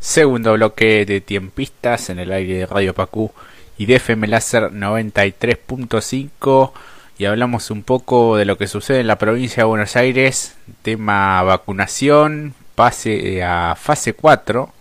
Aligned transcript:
Segundo 0.00 0.54
bloque 0.54 1.06
de 1.06 1.20
tiempistas 1.20 2.10
en 2.10 2.18
el 2.18 2.32
aire 2.32 2.54
de 2.54 2.66
Radio 2.66 2.94
Pacú 2.94 3.30
y 3.78 3.86
de 3.86 3.94
FM 3.96 4.26
Láser 4.26 4.72
93.5 4.72 6.72
y 7.18 7.26
hablamos 7.26 7.70
un 7.70 7.82
poco 7.82 8.36
de 8.36 8.44
lo 8.44 8.58
que 8.58 8.66
sucede 8.66 9.00
en 9.00 9.06
la 9.06 9.18
provincia 9.18 9.62
de 9.62 9.68
Buenos 9.68 9.96
Aires, 9.96 10.56
tema 10.82 11.42
vacunación, 11.42 12.54
pase 12.74 13.42
a 13.42 13.76
fase 13.76 14.14
4 14.14 14.72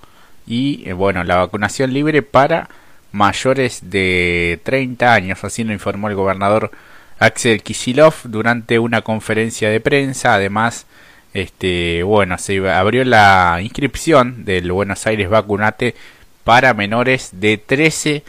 y 0.48 0.90
eh, 0.90 0.94
bueno, 0.94 1.24
la 1.24 1.38
vacunación 1.38 1.94
libre 1.94 2.24
para 2.24 2.70
mayores 3.12 3.92
de 3.92 4.60
30 4.64 5.14
años, 5.14 5.44
así 5.44 5.64
lo 5.64 5.74
informó 5.74 6.08
el 6.08 6.16
gobernador 6.16 6.72
Axel 7.20 7.62
Kicillof 7.62 8.26
durante 8.26 8.80
una 8.80 9.04
conferencia 9.04 9.70
de 9.70 9.80
prensa, 9.80 10.34
además 10.34 10.88
este, 11.34 12.04
bueno, 12.04 12.38
se 12.38 12.70
abrió 12.70 13.06
la 13.06 13.60
inscripción 13.62 14.44
del 14.44 14.72
Buenos 14.72 15.06
Aires 15.08 15.30
Vacunate 15.30 15.96
para 16.44 16.74
menores 16.74 17.30
de 17.34 17.58
13 17.58 18.24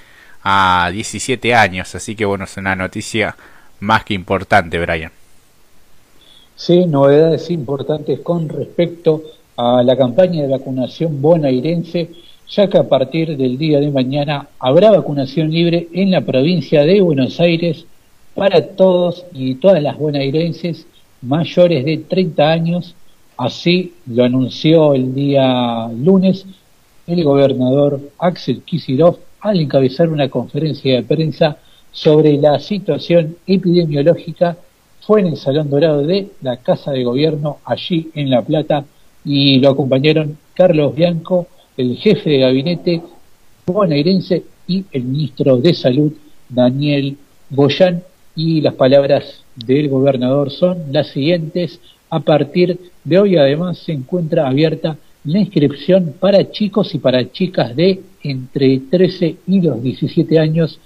a 0.45 0.91
17 0.93 1.55
años, 1.55 1.95
así 1.95 2.15
que 2.15 2.25
bueno, 2.25 2.45
es 2.45 2.57
una 2.57 2.77
noticia 2.77 3.37
más 3.81 4.05
que 4.05 4.15
importante, 4.15 4.79
Brian. 4.79 5.11
Sí, 6.55 6.87
novedades 6.87 7.51
importantes 7.51 8.21
con 8.21 8.49
respecto 8.49 9.23
a 9.57 9.83
la 9.83 9.97
campaña 9.97 10.43
de 10.43 10.49
vacunación 10.49 11.21
bonaerense, 11.21 12.11
ya 12.49 12.69
que 12.69 12.79
a 12.79 12.89
partir 12.89 13.37
del 13.37 13.59
día 13.59 13.81
de 13.81 13.91
mañana 13.91 14.49
habrá 14.59 14.91
vacunación 14.91 15.51
libre 15.51 15.89
en 15.93 16.11
la 16.11 16.21
provincia 16.21 16.83
de 16.85 17.01
Buenos 17.01 17.41
Aires 17.41 17.87
para 18.35 18.65
todos 18.77 19.25
y 19.33 19.57
todas 19.57 19.83
las 19.83 19.99
bonaerenses 19.99 20.87
mayores 21.23 21.85
de 21.85 21.99
30 21.99 22.51
años, 22.51 22.95
así 23.37 23.95
lo 24.07 24.25
anunció 24.25 24.95
el 24.95 25.15
día 25.15 25.89
lunes 25.89 26.47
el 27.07 27.25
gobernador 27.25 28.01
Axel 28.19 28.63
Kicillof 28.63 29.19
al 29.41 29.61
encabezar 29.61 30.09
una 30.09 30.29
conferencia 30.29 30.95
de 30.95 31.03
prensa 31.03 31.57
sobre 31.91 32.37
la 32.39 32.59
situación 32.59 33.37
epidemiológica. 33.47 34.57
Fue 35.01 35.21
en 35.21 35.29
el 35.29 35.37
Salón 35.37 35.69
Dorado 35.69 36.07
de 36.07 36.29
la 36.43 36.59
Casa 36.59 36.93
de 36.93 37.03
Gobierno 37.03 37.59
allí 37.65 38.11
en 38.15 38.31
La 38.31 38.43
Plata 38.43 38.85
y 39.25 39.59
lo 39.59 39.71
acompañaron 39.71 40.39
Carlos 40.55 40.95
Bianco, 40.95 41.49
el 41.77 41.97
jefe 41.97 42.31
de 42.31 42.39
gabinete 42.39 43.03
bonaerense 43.67 44.45
y 44.67 44.85
el 44.93 45.05
ministro 45.05 45.57
de 45.57 45.75
Salud 45.75 46.13
Daniel 46.49 47.17
Goyán. 47.51 48.03
Y 48.35 48.63
las 48.63 48.75
palabras 48.75 49.42
del 49.57 49.89
gobernador 49.89 50.51
son 50.51 50.93
las 50.93 51.09
siguientes. 51.09 51.81
A 52.11 52.21
partir 52.21 52.79
de 53.05 53.19
hoy 53.19 53.37
además 53.37 53.79
se 53.79 53.93
encuentra 53.93 54.49
abierta 54.49 54.97
la 55.25 55.39
inscripción 55.39 56.15
para 56.19 56.51
chicos 56.51 56.95
y 56.95 56.99
para 56.99 57.31
chicas 57.31 57.77
de 57.77 58.01
entre 58.23 58.81
13 58.81 59.37
y 59.47 59.61
los 59.61 59.83
17 59.83 60.39
años, 60.39 60.79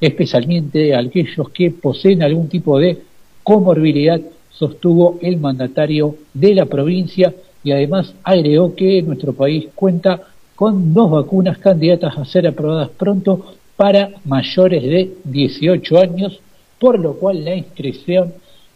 especialmente 0.00 0.94
aquellos 0.94 1.48
que 1.50 1.70
poseen 1.70 2.22
algún 2.22 2.48
tipo 2.48 2.78
de 2.78 2.98
comorbilidad, 3.42 4.20
sostuvo 4.50 5.18
el 5.22 5.38
mandatario 5.38 6.16
de 6.34 6.54
la 6.54 6.66
provincia 6.66 7.32
y 7.64 7.72
además 7.72 8.14
agregó 8.24 8.74
que 8.74 9.02
nuestro 9.02 9.32
país 9.32 9.68
cuenta 9.74 10.20
con 10.54 10.92
dos 10.92 11.10
vacunas 11.10 11.58
candidatas 11.58 12.18
a 12.18 12.24
ser 12.24 12.46
aprobadas 12.46 12.90
pronto 12.90 13.54
para 13.76 14.10
mayores 14.24 14.82
de 14.82 15.12
18 15.24 15.98
años 15.98 16.40
por 16.78 16.98
lo 16.98 17.14
cual 17.14 17.44
la 17.44 17.54
inscripción 17.54 18.32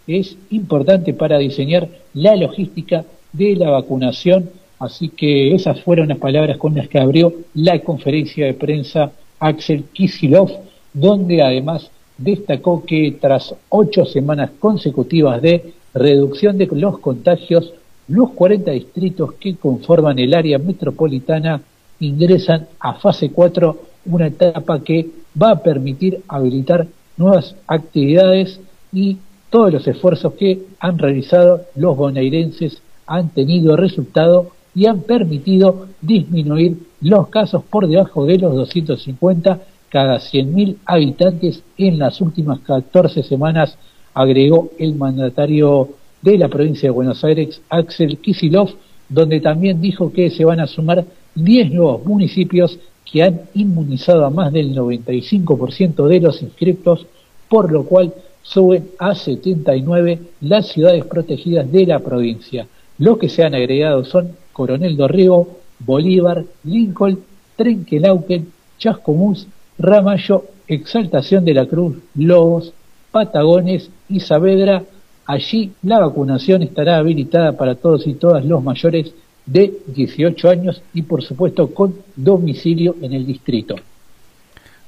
es 0.07 0.37
importante 0.51 1.15
para 1.15 1.39
diseñar 1.39 1.89
la 2.15 2.37
logística 2.37 3.05
de 3.33 3.57
la 3.57 3.71
vacunación. 3.71 4.51
Así 4.79 5.09
que 5.09 5.55
esas 5.55 5.81
fueron 5.83 6.09
las 6.09 6.19
palabras 6.19 6.57
con 6.57 6.75
las 6.75 6.89
que 6.89 6.99
abrió 6.99 7.33
la 7.55 7.79
conferencia 7.81 8.47
de 8.47 8.55
prensa 8.55 9.13
Axel 9.39 9.85
Kisilov, 9.93 10.51
donde 10.93 11.43
además 11.43 11.91
destacó 12.19 12.85
que 12.85 13.17
tras 13.21 13.55
ocho 13.69 14.05
semanas 14.05 14.51
consecutivas 14.59 15.41
de 15.41 15.73
reducción 15.95 16.59
de 16.59 16.67
los 16.67 16.99
contagios, 16.99 17.73
los 18.09 18.31
40 18.31 18.71
distritos 18.73 19.35
que 19.35 19.57
conforman 19.57 20.19
el 20.19 20.35
área 20.35 20.59
metropolitana 20.59 21.63
ingresan 22.01 22.67
a 22.81 22.95
fase 22.95 23.31
4, 23.31 23.79
una 24.07 24.27
etapa 24.27 24.83
que 24.83 25.09
va 25.41 25.53
a 25.53 25.63
permitir 25.63 26.21
habilitar 26.27 26.87
nuevas 27.17 27.55
actividades 27.67 28.61
y 28.93 29.19
todos 29.51 29.73
los 29.73 29.87
esfuerzos 29.87 30.35
que 30.35 30.63
han 30.81 30.99
realizado 30.99 31.63
los 31.77 31.97
bonaerenses 31.97 32.81
han 33.07 33.31
tenido 33.31 33.77
resultado 33.77 34.53
y 34.75 34.87
han 34.87 35.01
permitido 35.01 35.87
disminuir 36.01 36.79
los 37.01 37.29
casos 37.29 37.63
por 37.65 37.87
debajo 37.87 38.25
de 38.25 38.39
los 38.39 38.55
250 38.55 39.61
cada 39.91 40.17
100.000 40.17 40.77
habitantes. 40.87 41.63
En 41.77 41.99
las 41.99 42.21
últimas 42.23 42.61
14 42.61 43.23
semanas, 43.23 43.77
agregó 44.15 44.71
el 44.79 44.95
mandatario 44.95 45.91
de 46.23 46.39
la 46.39 46.49
provincia 46.49 46.87
de 46.87 46.91
Buenos 46.95 47.23
Aires, 47.25 47.61
Axel 47.69 48.19
Kisilov, 48.19 48.71
donde 49.09 49.41
también 49.41 49.81
dijo 49.81 50.13
que 50.13 50.31
se 50.31 50.45
van 50.45 50.61
a 50.61 50.67
sumar 50.67 51.05
10 51.35 51.73
nuevos 51.73 52.05
municipios 52.07 52.79
que 53.11 53.23
han 53.23 53.43
inmunizado 53.55 54.25
a 54.25 54.31
más 54.31 54.53
del 54.53 54.75
95% 54.75 56.07
de 56.07 56.21
los 56.21 56.43
inscriptos, 56.43 57.07
por 57.49 57.71
lo 57.71 57.85
cual 57.85 58.15
suben 58.43 58.91
a 58.99 59.15
79 59.15 60.19
las 60.41 60.69
ciudades 60.69 61.05
protegidas 61.05 61.71
de 61.71 61.87
la 61.87 62.01
provincia. 62.01 62.67
Los 62.99 63.19
que 63.19 63.29
se 63.29 63.45
han 63.45 63.55
agregado 63.55 64.05
son 64.05 64.33
Coronel 64.53 64.97
Dorrego, 64.97 65.59
Bolívar, 65.79 66.45
Lincoln, 66.65 67.21
Trenquelauquen, 67.57 68.53
Chascomús, 68.79 69.47
Ramallo, 69.79 70.45
Exaltación 70.67 71.45
de 71.45 71.55
la 71.55 71.67
Cruz, 71.67 71.97
Lobos, 72.15 72.73
Patagones 73.11 73.91
y 74.09 74.21
Saavedra. 74.21 74.85
Allí 75.27 75.73
la 75.83 76.01
vacunación 76.01 76.63
estará 76.63 76.97
habilitada 76.97 77.53
para 77.57 77.75
todos 77.75 78.07
y 78.07 78.15
todas 78.15 78.45
los 78.45 78.63
mayores 78.63 79.15
de 79.47 79.73
18 79.87 80.49
años 80.49 80.83
y 80.95 81.03
por 81.03 81.23
supuesto 81.23 81.75
con 81.75 81.97
domicilio 82.17 82.97
en 83.03 83.13
el 83.13 83.27
distrito. 83.27 83.77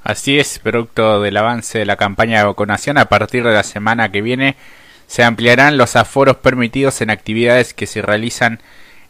Así 0.03 0.39
es, 0.39 0.59
producto 0.59 1.23
del 1.23 1.37
avance 1.37 1.79
de 1.79 1.87
la 1.87 1.97
campaña 1.97 2.39
de 2.39 2.45
vacunación, 2.45 2.99
a 2.99 3.07
partir 3.07 3.43
de 3.43 3.55
la 3.55 3.63
semana 3.63 4.13
que 4.13 4.23
viene 4.23 4.57
se 5.07 5.23
ampliarán 5.23 5.77
los 5.77 5.97
aforos 5.97 6.37
permitidos 6.37 7.01
en 7.01 7.11
actividades 7.11 7.75
que 7.75 7.87
se 7.87 8.03
realizan 8.03 8.61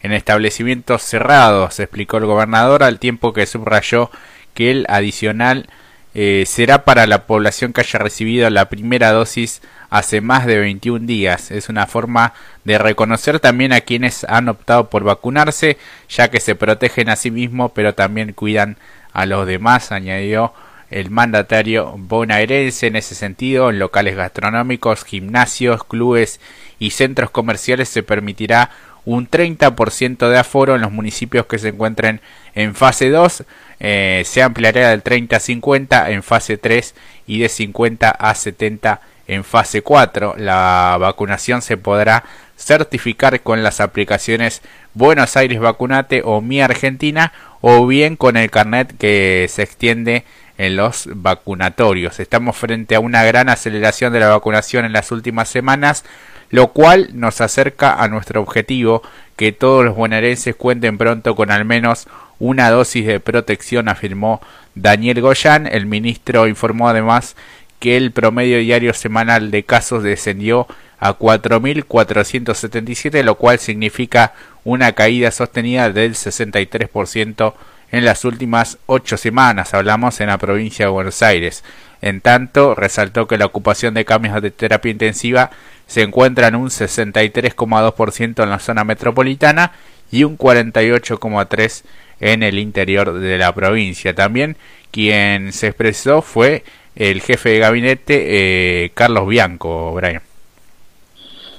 en 0.03 0.13
establecimientos 0.13 1.03
cerrados, 1.03 1.81
explicó 1.81 2.19
el 2.19 2.27
gobernador, 2.27 2.83
al 2.83 2.99
tiempo 2.99 3.33
que 3.33 3.47
subrayó 3.47 4.11
que 4.53 4.71
el 4.71 4.87
adicional 4.89 5.69
eh, 6.15 6.45
será 6.47 6.85
para 6.85 7.07
la 7.07 7.27
población 7.27 7.73
que 7.73 7.81
haya 7.81 7.99
recibido 7.99 8.49
la 8.51 8.69
primera 8.69 9.13
dosis 9.13 9.63
hace 9.95 10.21
más 10.21 10.45
de 10.45 10.59
21 10.59 11.07
días. 11.07 11.53
Es 11.53 11.69
una 11.69 11.87
forma 11.87 12.35
de 12.65 12.79
reconocer 12.79 13.39
también 13.39 13.73
a 13.73 13.83
quienes 13.83 14.25
han 14.25 14.49
optado 14.49 14.91
por 14.91 15.05
vacunarse, 15.05 15.79
ya 16.09 16.33
que 16.33 16.41
se 16.41 16.57
protegen 16.57 17.09
a 17.09 17.17
sí 17.17 17.31
mismos, 17.31 17.71
pero 17.73 17.95
también 17.95 18.33
cuidan 18.33 18.77
a 19.13 19.25
los 19.25 19.47
demás, 19.47 19.93
añadió 19.93 20.53
el 20.91 21.11
mandatario 21.11 21.95
bonaerense 21.97 22.89
en 22.89 22.97
ese 22.97 23.15
sentido, 23.15 23.71
en 23.71 23.79
locales 23.79 24.17
gastronómicos, 24.17 25.05
gimnasios, 25.05 25.85
clubes 25.85 26.41
y 26.81 26.91
centros 26.91 27.31
comerciales 27.31 27.89
se 27.89 28.03
permitirá 28.03 28.71
un 29.05 29.31
30% 29.31 30.29
de 30.29 30.39
aforo 30.39 30.75
en 30.75 30.81
los 30.81 30.91
municipios 30.91 31.47
que 31.47 31.59
se 31.59 31.69
encuentren 31.69 32.21
en 32.57 32.75
fase 32.75 33.11
2, 33.11 33.45
eh, 33.79 34.23
se 34.25 34.43
ampliará 34.43 34.91
del 34.91 35.03
30 35.03 35.37
a 35.37 35.41
50 35.41 36.11
en 36.11 36.25
fase 36.25 36.59
3 36.59 36.97
y 37.29 37.39
de 37.39 37.49
50 37.49 38.11
a 38.11 38.35
70 38.35 39.01
en 39.27 39.45
fase 39.45 39.83
4. 39.83 40.35
La 40.39 40.97
vacunación 40.99 41.63
se 41.63 41.77
podrá 41.77 42.25
certificar 42.57 43.41
con 43.41 43.63
las 43.63 43.81
aplicaciones 43.81 44.63
Buenos 44.95 45.37
Aires 45.37 45.61
Vacunate 45.61 46.23
o 46.25 46.41
Mi 46.41 46.61
Argentina 46.61 47.33
o 47.61 47.87
bien 47.87 48.17
con 48.17 48.37
el 48.37 48.51
carnet 48.51 48.97
que 48.99 49.47
se 49.49 49.63
extiende 49.63 50.25
en 50.59 50.77
los 50.77 51.09
vacunatorios. 51.13 52.21
Estamos 52.21 52.57
frente 52.57 52.95
a 52.95 53.01
una 53.01 53.25
gran 53.25 53.49
aceleración 53.49 54.13
de 54.13 54.21
la 54.21 54.29
vacunación 54.29 54.85
en 54.85 54.93
las 54.93 55.11
últimas 55.11 55.49
semanas, 55.49 56.05
lo 56.51 56.69
cual 56.69 57.11
nos 57.15 57.41
acerca 57.41 57.95
a 57.95 58.09
nuestro 58.09 58.41
objetivo 58.41 59.03
que 59.37 59.53
todos 59.53 59.85
los 59.85 59.97
bonaerenses 59.97 60.55
cuenten 60.55 60.99
pronto 60.99 61.35
con 61.35 61.51
al 61.51 61.65
menos 61.65 62.07
una 62.39 62.71
dosis 62.71 63.07
de 63.07 63.21
protección, 63.21 63.89
afirmó 63.89 64.41
Daniel 64.75 65.21
Goyan. 65.21 65.67
El 65.67 65.87
ministro 65.87 66.47
informó 66.47 66.89
además 66.89 67.37
que 67.85 67.97
el 67.99 68.13
promedio 68.13 68.59
diario 68.61 68.95
semanal 68.95 69.51
de 69.51 69.65
casos 69.65 70.03
descendió 70.03 70.67
a 70.99 71.19
4.477, 71.19 73.23
lo 73.23 73.35
cual 73.35 73.59
significa 73.59 74.33
una 74.65 74.93
caída 74.93 75.31
sostenida 75.31 75.91
del 75.91 76.15
63% 76.15 77.53
en 77.93 78.07
las 78.07 78.25
últimas 78.25 78.79
ocho 78.87 79.19
semanas, 79.19 79.75
hablamos 79.75 80.19
en 80.23 80.29
la 80.29 80.39
provincia 80.39 80.87
de 80.87 80.93
Buenos 80.93 81.23
Aires. 81.23 81.63
En 82.01 82.23
tanto, 82.23 82.75
resaltó 82.75 83.29
que 83.29 83.37
la 83.37 83.45
ocupación 83.45 83.93
de 83.93 84.07
cambios 84.07 84.41
de 84.41 84.51
terapia 84.51 84.91
intensiva 84.91 85.51
se 85.87 86.01
encuentra 86.01 86.49
en 86.49 86.55
un 86.55 86.71
63,2% 86.71 88.43
en 88.43 88.49
la 88.49 88.61
zona 88.61 88.85
metropolitana 88.85 89.73
y 90.11 90.25
un 90.25 90.39
48,3% 90.39 91.83
en 92.21 92.43
el 92.43 92.59
interior 92.59 93.13
de 93.13 93.37
la 93.37 93.55
provincia. 93.55 94.15
También 94.15 94.57
quien 94.91 95.53
se 95.53 95.67
expresó 95.67 96.23
fue 96.23 96.65
el 96.97 97.21
jefe 97.21 97.51
de 97.51 97.59
gabinete 97.59 98.85
eh, 98.85 98.91
Carlos 98.95 99.29
Bianco, 99.29 99.93
Brian. 99.95 100.23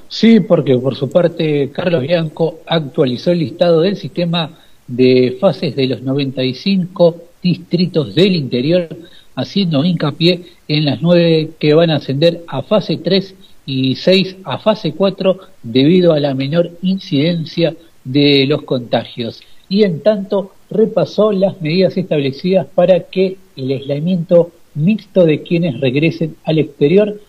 Sí, 0.07 0.39
porque 0.39 0.77
por 0.77 0.95
su 0.95 1.09
parte 1.09 1.71
Carlos 1.71 2.01
Bianco 2.01 2.59
actualizó 2.67 3.31
el 3.31 3.39
listado 3.39 3.81
del 3.81 3.97
sistema 3.97 4.51
de 4.87 5.37
fases 5.39 5.75
de 5.75 5.87
los 5.87 6.01
95 6.01 7.21
distritos 7.41 8.15
del 8.15 8.35
interior, 8.35 8.87
haciendo 9.35 9.83
hincapié 9.83 10.43
en 10.67 10.85
las 10.85 11.01
nueve 11.01 11.51
que 11.59 11.73
van 11.73 11.89
a 11.89 11.97
ascender 11.97 12.43
a 12.47 12.61
fase 12.61 12.97
3 12.97 13.35
y 13.65 13.95
6 13.95 14.37
a 14.43 14.59
fase 14.59 14.93
4 14.93 15.39
debido 15.63 16.13
a 16.13 16.19
la 16.19 16.33
menor 16.33 16.71
incidencia 16.81 17.75
de 18.03 18.45
los 18.47 18.61
contagios. 18.61 19.41
Y 19.67 19.83
en 19.83 20.01
tanto 20.01 20.53
repasó 20.69 21.31
las 21.31 21.61
medidas 21.61 21.97
establecidas 21.97 22.67
para 22.73 23.01
que 23.01 23.37
el 23.55 23.71
aislamiento 23.71 24.51
mixto 24.75 25.25
de 25.25 25.41
quienes 25.41 25.79
regresen 25.79 26.35
al 26.43 26.59
exterior, 26.59 27.19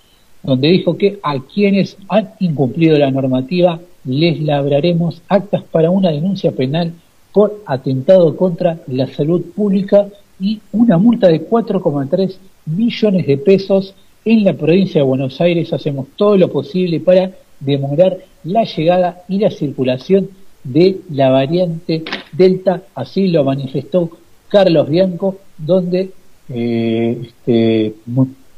donde 0.42 0.68
dijo 0.68 0.96
que 0.96 1.18
a 1.22 1.38
quienes 1.40 1.96
han 2.08 2.30
incumplido 2.40 2.98
la 2.98 3.10
normativa 3.10 3.80
les 4.04 4.40
labraremos 4.40 5.22
actas 5.28 5.62
para 5.64 5.90
una 5.90 6.10
denuncia 6.10 6.52
penal 6.52 6.92
por 7.32 7.62
atentado 7.66 8.36
contra 8.36 8.78
la 8.86 9.06
salud 9.08 9.42
pública 9.54 10.08
y 10.38 10.60
una 10.72 10.98
multa 10.98 11.28
de 11.28 11.48
4,3 11.48 12.36
millones 12.66 13.26
de 13.26 13.38
pesos 13.38 13.94
en 14.24 14.44
la 14.44 14.54
provincia 14.54 15.00
de 15.00 15.06
Buenos 15.06 15.40
Aires. 15.40 15.72
Hacemos 15.72 16.08
todo 16.16 16.36
lo 16.36 16.50
posible 16.50 17.00
para 17.00 17.32
demorar 17.60 18.18
la 18.44 18.64
llegada 18.64 19.22
y 19.28 19.38
la 19.38 19.50
circulación 19.50 20.28
de 20.62 21.00
la 21.10 21.30
variante 21.30 22.04
Delta, 22.32 22.82
así 22.94 23.28
lo 23.28 23.44
manifestó 23.44 24.10
Carlos 24.48 24.88
Bianco, 24.88 25.38
donde 25.58 26.10
eh, 26.48 27.18
este, 27.26 27.94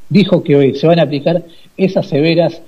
dijo 0.08 0.43
que 0.43 0.75
se 0.75 0.87
van 0.87 0.99
a 0.99 1.05
aplicar 1.05 1.43
esas 1.76 2.06
severas 2.06 2.61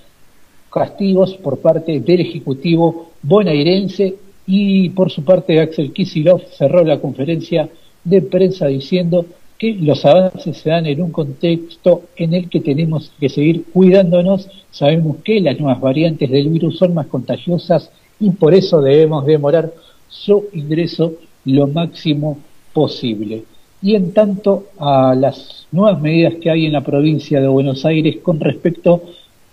castigos 0.73 1.35
por 1.35 1.59
parte 1.59 2.01
del 2.01 2.21
Ejecutivo 2.21 3.11
bonaerense 3.23 4.15
y 4.47 4.89
por 4.91 5.11
su 5.11 5.25
parte 5.25 5.61
Axel 5.61 5.93
Kisilov 5.93 6.43
cerró 6.57 6.85
la 6.85 7.01
conferencia 7.01 7.69
de 8.05 8.23
prensa 8.23 8.67
diciendo 8.67 9.27
que 9.59 9.75
los 9.75 10.05
avances 10.07 10.57
se 10.57 10.71
dan 10.71 10.87
en 10.87 11.03
un 11.03 11.13
contexto 11.13 12.05
en 12.17 12.33
el 12.33 12.49
que 12.49 12.61
tenemos 12.61 13.13
que 13.21 13.29
seguir 13.29 13.65
cuidándonos. 13.73 14.49
Sabemos 14.71 15.19
que 15.23 15.41
las 15.41 15.61
nuevas 15.61 15.81
variantes 15.81 16.31
del 16.31 16.49
virus 16.49 16.79
son 16.79 16.95
más 16.95 17.09
contagiosas 17.09 17.91
y 18.19 18.31
por 18.31 18.55
eso 18.55 18.81
debemos 18.81 19.27
demorar 19.27 19.73
su 20.09 20.47
ingreso 20.55 21.15
lo 21.45 21.67
máximo 21.67 22.39
posible 22.73 23.45
y 23.83 23.95
en 23.95 24.13
tanto 24.13 24.67
a 24.79 25.15
las 25.17 25.67
nuevas 25.73 26.01
medidas 26.01 26.35
que 26.41 26.51
hay 26.51 26.67
en 26.67 26.73
la 26.73 26.83
provincia 26.83 27.41
de 27.41 27.49
Buenos 27.49 27.85
Aires 27.85 28.17
con 28.23 28.41
respecto 28.41 29.03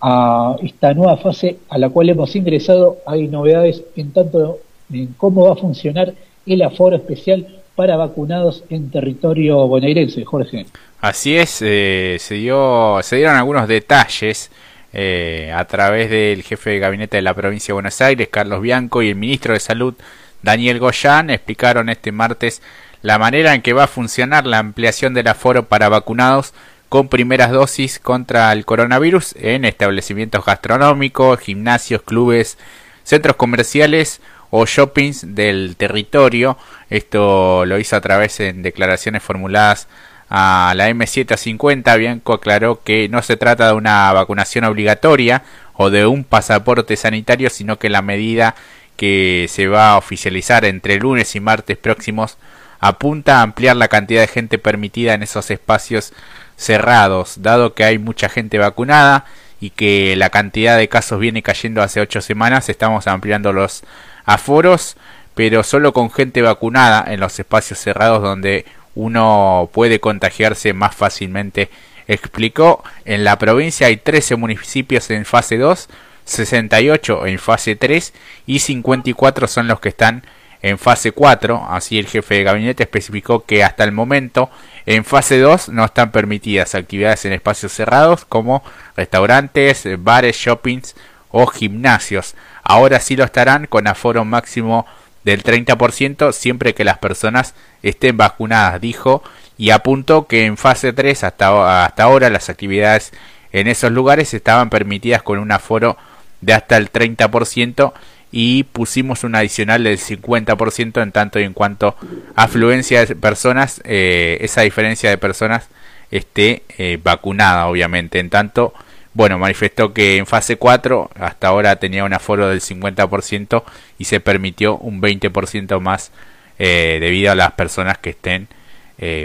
a 0.00 0.56
esta 0.62 0.94
nueva 0.94 1.16
fase 1.16 1.58
a 1.68 1.78
la 1.78 1.88
cual 1.88 2.08
hemos 2.10 2.34
ingresado, 2.36 2.98
hay 3.06 3.28
novedades 3.28 3.82
en 3.96 4.12
tanto 4.12 4.58
en 4.92 5.14
cómo 5.16 5.46
va 5.46 5.52
a 5.52 5.56
funcionar 5.56 6.14
el 6.46 6.62
aforo 6.62 6.96
especial 6.96 7.46
para 7.74 7.96
vacunados 7.96 8.64
en 8.70 8.90
territorio 8.90 9.66
bonaerense, 9.66 10.24
Jorge. 10.24 10.66
Así 11.00 11.36
es, 11.36 11.62
eh, 11.62 12.16
se, 12.18 12.34
dio, 12.34 12.98
se 13.02 13.16
dieron 13.16 13.36
algunos 13.36 13.68
detalles 13.68 14.50
eh, 14.92 15.52
a 15.54 15.64
través 15.66 16.10
del 16.10 16.42
jefe 16.42 16.70
de 16.70 16.78
gabinete 16.80 17.18
de 17.18 17.22
la 17.22 17.34
provincia 17.34 17.68
de 17.68 17.74
Buenos 17.74 18.00
Aires, 18.00 18.28
Carlos 18.30 18.60
Bianco, 18.60 19.02
y 19.02 19.10
el 19.10 19.16
ministro 19.16 19.52
de 19.54 19.60
Salud, 19.60 19.94
Daniel 20.42 20.78
Goyán, 20.78 21.30
explicaron 21.30 21.88
este 21.88 22.10
martes 22.10 22.62
la 23.02 23.18
manera 23.18 23.54
en 23.54 23.62
que 23.62 23.72
va 23.72 23.84
a 23.84 23.88
funcionar 23.88 24.46
la 24.46 24.58
ampliación 24.58 25.14
del 25.14 25.28
aforo 25.28 25.66
para 25.66 25.88
vacunados 25.88 26.54
con 26.88 27.08
primeras 27.08 27.50
dosis 27.50 27.98
contra 27.98 28.52
el 28.52 28.64
coronavirus 28.64 29.34
en 29.38 29.64
establecimientos 29.64 30.44
gastronómicos, 30.44 31.40
gimnasios, 31.40 32.02
clubes, 32.02 32.58
centros 33.04 33.36
comerciales 33.36 34.20
o 34.50 34.64
shoppings 34.64 35.34
del 35.34 35.76
territorio. 35.76 36.56
Esto 36.88 37.66
lo 37.66 37.78
hizo 37.78 37.96
a 37.96 38.00
través 38.00 38.38
de 38.38 38.52
declaraciones 38.54 39.22
formuladas 39.22 39.88
a 40.30 40.72
la 40.76 40.88
M750. 40.88 41.98
Bianco 41.98 42.34
aclaró 42.34 42.82
que 42.82 43.08
no 43.08 43.22
se 43.22 43.36
trata 43.36 43.68
de 43.68 43.74
una 43.74 44.12
vacunación 44.12 44.64
obligatoria 44.64 45.42
o 45.74 45.90
de 45.90 46.06
un 46.06 46.24
pasaporte 46.24 46.96
sanitario, 46.96 47.50
sino 47.50 47.78
que 47.78 47.90
la 47.90 48.02
medida 48.02 48.54
que 48.96 49.46
se 49.48 49.68
va 49.68 49.92
a 49.92 49.98
oficializar 49.98 50.64
entre 50.64 50.98
lunes 50.98 51.36
y 51.36 51.40
martes 51.40 51.76
próximos 51.76 52.36
apunta 52.80 53.38
a 53.38 53.42
ampliar 53.42 53.76
la 53.76 53.88
cantidad 53.88 54.20
de 54.20 54.28
gente 54.28 54.58
permitida 54.58 55.14
en 55.14 55.22
esos 55.22 55.50
espacios 55.50 56.12
cerrados, 56.56 57.36
dado 57.42 57.74
que 57.74 57.84
hay 57.84 57.98
mucha 57.98 58.28
gente 58.28 58.58
vacunada 58.58 59.24
y 59.60 59.70
que 59.70 60.14
la 60.16 60.30
cantidad 60.30 60.76
de 60.76 60.88
casos 60.88 61.20
viene 61.20 61.42
cayendo 61.42 61.82
hace 61.82 62.00
ocho 62.00 62.20
semanas, 62.20 62.68
estamos 62.68 63.06
ampliando 63.06 63.52
los 63.52 63.82
aforos, 64.24 64.96
pero 65.34 65.62
solo 65.62 65.92
con 65.92 66.10
gente 66.10 66.42
vacunada 66.42 67.04
en 67.12 67.20
los 67.20 67.38
espacios 67.38 67.78
cerrados 67.78 68.22
donde 68.22 68.66
uno 68.94 69.70
puede 69.72 70.00
contagiarse 70.00 70.72
más 70.72 70.94
fácilmente. 70.94 71.70
Explicó, 72.08 72.82
en 73.04 73.22
la 73.22 73.38
provincia 73.38 73.86
hay 73.86 73.96
13 73.96 74.36
municipios 74.36 75.10
en 75.10 75.24
fase 75.24 75.58
2, 75.58 75.88
68 76.24 77.26
en 77.26 77.38
fase 77.38 77.76
3 77.76 78.12
y 78.46 78.58
54 78.58 79.48
son 79.48 79.68
los 79.68 79.80
que 79.80 79.88
están 79.88 80.24
en 80.62 80.78
fase 80.78 81.12
4, 81.12 81.68
así 81.70 81.98
el 81.98 82.06
jefe 82.06 82.36
de 82.36 82.42
gabinete 82.44 82.82
especificó 82.82 83.44
que 83.44 83.62
hasta 83.62 83.84
el 83.84 83.92
momento 83.92 84.50
en 84.86 85.04
fase 85.04 85.38
2 85.38 85.68
no 85.68 85.84
están 85.84 86.10
permitidas 86.10 86.74
actividades 86.74 87.24
en 87.24 87.32
espacios 87.32 87.72
cerrados 87.72 88.24
como 88.24 88.62
restaurantes, 88.96 89.84
bares, 89.98 90.36
shoppings 90.36 90.96
o 91.30 91.46
gimnasios. 91.46 92.34
Ahora 92.62 92.98
sí 93.00 93.14
lo 93.14 93.24
estarán 93.24 93.66
con 93.66 93.86
aforo 93.86 94.24
máximo 94.24 94.86
del 95.24 95.42
30% 95.42 96.32
siempre 96.32 96.74
que 96.74 96.84
las 96.84 96.98
personas 96.98 97.54
estén 97.82 98.16
vacunadas, 98.16 98.80
dijo, 98.80 99.22
y 99.56 99.70
apuntó 99.70 100.26
que 100.26 100.46
en 100.46 100.56
fase 100.56 100.92
3 100.92 101.24
hasta, 101.24 101.84
hasta 101.84 102.02
ahora 102.02 102.30
las 102.30 102.48
actividades 102.48 103.12
en 103.52 103.66
esos 103.66 103.92
lugares 103.92 104.34
estaban 104.34 104.70
permitidas 104.70 105.22
con 105.22 105.38
un 105.38 105.52
aforo 105.52 105.96
de 106.40 106.54
hasta 106.54 106.76
el 106.76 106.92
30% 106.92 107.92
y 108.30 108.64
pusimos 108.64 109.24
un 109.24 109.34
adicional 109.34 109.84
del 109.84 109.98
50% 109.98 111.02
en 111.02 111.12
tanto 111.12 111.40
y 111.40 111.44
en 111.44 111.54
cuanto 111.54 111.96
afluencia 112.34 113.04
de 113.04 113.16
personas, 113.16 113.80
eh, 113.84 114.38
esa 114.40 114.62
diferencia 114.62 115.08
de 115.08 115.18
personas 115.18 115.68
esté 116.10 116.62
eh, 116.76 116.98
vacunada, 117.02 117.66
obviamente. 117.66 118.18
En 118.18 118.28
tanto, 118.28 118.74
bueno, 119.14 119.38
manifestó 119.38 119.94
que 119.94 120.18
en 120.18 120.26
fase 120.26 120.56
4 120.56 121.10
hasta 121.18 121.48
ahora 121.48 121.76
tenía 121.76 122.04
un 122.04 122.12
aforo 122.12 122.48
del 122.48 122.60
50% 122.60 123.62
y 123.98 124.04
se 124.04 124.20
permitió 124.20 124.76
un 124.76 125.00
20% 125.00 125.80
más 125.80 126.12
eh, 126.58 126.98
debido 127.00 127.32
a 127.32 127.34
las 127.34 127.52
personas 127.52 127.98
que 127.98 128.10
estén 128.10 128.48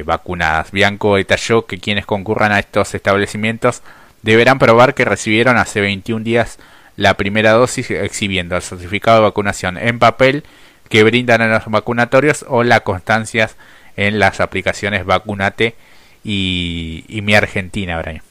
vacunadas. 0.05 0.71
Bianco 0.71 1.15
detalló 1.15 1.65
que 1.65 1.79
quienes 1.79 2.05
concurran 2.05 2.51
a 2.51 2.59
estos 2.59 2.93
establecimientos 2.93 3.81
deberán 4.21 4.59
probar 4.59 4.93
que 4.93 5.03
recibieron 5.03 5.57
hace 5.57 5.81
21 5.81 6.23
días 6.23 6.59
la 6.95 7.15
primera 7.15 7.51
dosis 7.51 7.89
exhibiendo 7.91 8.55
el 8.55 8.61
certificado 8.61 9.17
de 9.17 9.23
vacunación 9.23 9.77
en 9.77 9.99
papel 9.99 10.43
que 10.89 11.03
brindan 11.03 11.41
en 11.41 11.51
los 11.51 11.65
vacunatorios 11.65 12.45
o 12.47 12.63
las 12.63 12.81
constancias 12.81 13.55
en 13.95 14.19
las 14.19 14.39
aplicaciones 14.39 15.05
Vacunate 15.05 15.75
y, 16.23 17.19
Mi 17.23 17.33
Argentina, 17.33 18.01
Brian. 18.01 18.21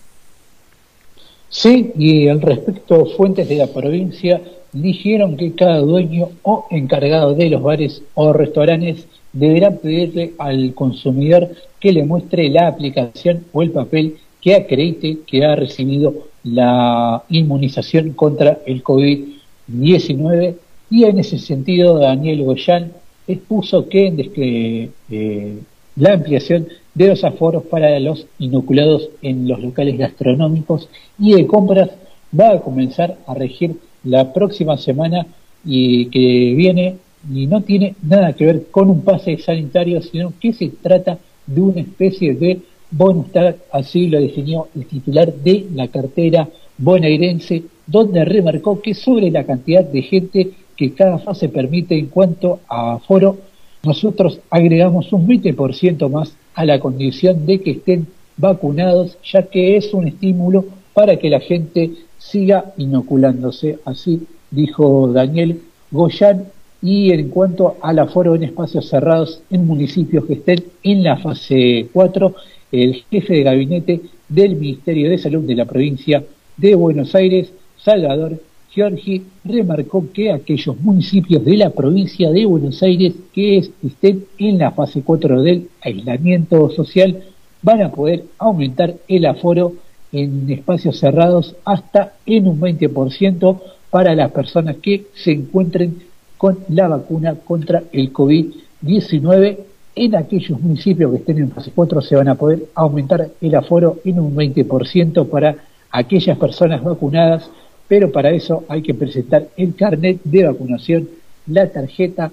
Sí, 1.48 1.92
y 1.98 2.28
al 2.28 2.40
respecto, 2.40 3.06
fuentes 3.16 3.48
de 3.48 3.56
la 3.56 3.66
provincia 3.66 4.40
dijeron 4.72 5.36
que 5.36 5.54
cada 5.54 5.78
dueño 5.78 6.30
o 6.42 6.66
encargado 6.70 7.34
de 7.34 7.50
los 7.50 7.62
bares 7.62 8.02
o 8.14 8.32
restaurantes 8.32 9.06
deberá 9.32 9.70
pedirle 9.70 10.32
al 10.38 10.72
consumidor 10.74 11.50
que 11.78 11.92
le 11.92 12.04
muestre 12.04 12.48
la 12.48 12.68
aplicación 12.68 13.44
o 13.52 13.62
el 13.62 13.70
papel 13.70 14.16
que 14.40 14.54
acredite 14.54 15.18
que 15.26 15.44
ha 15.44 15.54
recibido 15.54 16.14
la 16.44 17.22
inmunización 17.28 18.12
contra 18.12 18.58
el 18.66 18.82
COVID-19 18.82 20.56
y 20.90 21.04
en 21.04 21.18
ese 21.18 21.38
sentido 21.38 21.98
Daniel 21.98 22.44
Goyán 22.44 22.92
expuso 23.26 23.88
que 23.88 24.90
eh, 25.10 25.58
la 25.96 26.12
ampliación 26.12 26.68
de 26.94 27.08
los 27.08 27.24
aforos 27.24 27.64
para 27.64 27.98
los 28.00 28.26
inoculados 28.38 29.08
en 29.22 29.48
los 29.48 29.60
locales 29.60 29.96
gastronómicos 29.96 30.88
y 31.18 31.34
de 31.34 31.46
compras 31.46 31.90
va 32.38 32.50
a 32.50 32.60
comenzar 32.60 33.18
a 33.26 33.34
regir 33.34 33.76
la 34.04 34.32
próxima 34.32 34.76
semana 34.76 35.26
y 35.64 36.06
que 36.06 36.54
viene 36.56 36.96
y 37.32 37.46
no 37.46 37.62
tiene 37.62 37.94
nada 38.02 38.32
que 38.32 38.46
ver 38.46 38.66
con 38.70 38.90
un 38.90 39.02
pase 39.02 39.38
sanitario, 39.38 40.02
sino 40.02 40.32
que 40.40 40.52
se 40.52 40.68
trata 40.68 41.18
de 41.46 41.60
una 41.60 41.80
especie 41.80 42.34
de 42.34 42.60
Bonustag, 42.92 43.56
así 43.72 44.06
lo 44.06 44.20
definió 44.20 44.68
el 44.76 44.86
titular 44.86 45.32
de 45.32 45.66
la 45.74 45.88
cartera 45.88 46.48
bonaerense, 46.78 47.64
donde 47.86 48.24
remarcó 48.24 48.80
que 48.80 48.94
sobre 48.94 49.30
la 49.30 49.44
cantidad 49.44 49.84
de 49.84 50.02
gente 50.02 50.50
que 50.76 50.92
cada 50.92 51.18
fase 51.18 51.48
permite 51.48 51.98
en 51.98 52.06
cuanto 52.06 52.60
a 52.68 52.94
aforo, 52.94 53.38
nosotros 53.82 54.40
agregamos 54.50 55.12
un 55.12 55.26
20% 55.26 56.08
más 56.08 56.36
a 56.54 56.64
la 56.64 56.78
condición 56.80 57.46
de 57.46 57.60
que 57.60 57.72
estén 57.72 58.06
vacunados, 58.36 59.18
ya 59.24 59.42
que 59.42 59.76
es 59.76 59.92
un 59.92 60.06
estímulo 60.06 60.64
para 60.94 61.16
que 61.16 61.30
la 61.30 61.40
gente 61.40 61.90
siga 62.18 62.72
inoculándose. 62.76 63.78
Así 63.84 64.26
dijo 64.50 65.08
Daniel 65.08 65.60
Goyan. 65.90 66.44
Y 66.82 67.12
en 67.12 67.28
cuanto 67.28 67.76
al 67.80 68.00
aforo 68.00 68.34
en 68.34 68.42
espacios 68.42 68.88
cerrados 68.88 69.40
en 69.50 69.66
municipios 69.66 70.24
que 70.24 70.34
estén 70.34 70.64
en 70.82 71.04
la 71.04 71.16
fase 71.16 71.86
4, 71.92 72.34
el 72.72 73.04
jefe 73.08 73.34
de 73.34 73.42
gabinete 73.44 74.00
del 74.28 74.56
Ministerio 74.56 75.08
de 75.08 75.18
Salud 75.18 75.46
de 75.46 75.54
la 75.54 75.64
provincia 75.64 76.24
de 76.56 76.74
Buenos 76.74 77.14
Aires, 77.14 77.52
Salvador 77.76 78.40
Giorgi, 78.74 79.22
remarcó 79.44 80.06
que 80.12 80.32
aquellos 80.32 80.80
municipios 80.80 81.44
de 81.44 81.56
la 81.56 81.70
provincia 81.70 82.30
de 82.30 82.46
Buenos 82.46 82.82
Aires 82.82 83.12
que 83.32 83.58
estén 83.58 84.24
en 84.38 84.58
la 84.58 84.72
fase 84.72 85.02
4 85.02 85.42
del 85.42 85.68
aislamiento 85.82 86.70
social 86.70 87.22
van 87.62 87.82
a 87.82 87.92
poder 87.92 88.24
aumentar 88.38 88.94
el 89.06 89.26
aforo 89.26 89.74
en 90.10 90.50
espacios 90.50 90.98
cerrados 90.98 91.54
hasta 91.64 92.14
en 92.26 92.48
un 92.48 92.60
20% 92.60 93.60
para 93.90 94.14
las 94.14 94.32
personas 94.32 94.76
que 94.76 95.06
se 95.14 95.32
encuentren 95.32 96.11
con 96.42 96.58
la 96.70 96.88
vacuna 96.88 97.36
contra 97.36 97.84
el 97.92 98.12
COVID-19 98.12 99.58
en 99.94 100.16
aquellos 100.16 100.60
municipios 100.60 101.12
que 101.12 101.18
estén 101.18 101.38
en 101.38 101.52
fase 101.52 101.70
4 101.72 102.00
se 102.00 102.16
van 102.16 102.26
a 102.26 102.34
poder 102.34 102.64
aumentar 102.74 103.28
el 103.40 103.54
aforo 103.54 103.98
en 104.04 104.18
un 104.18 104.34
20% 104.34 105.28
para 105.28 105.54
aquellas 105.92 106.36
personas 106.36 106.82
vacunadas, 106.82 107.48
pero 107.86 108.10
para 108.10 108.32
eso 108.32 108.64
hay 108.66 108.82
que 108.82 108.92
presentar 108.92 109.46
el 109.56 109.76
carnet 109.76 110.18
de 110.24 110.42
vacunación, 110.42 111.08
la 111.46 111.68
tarjeta 111.68 112.32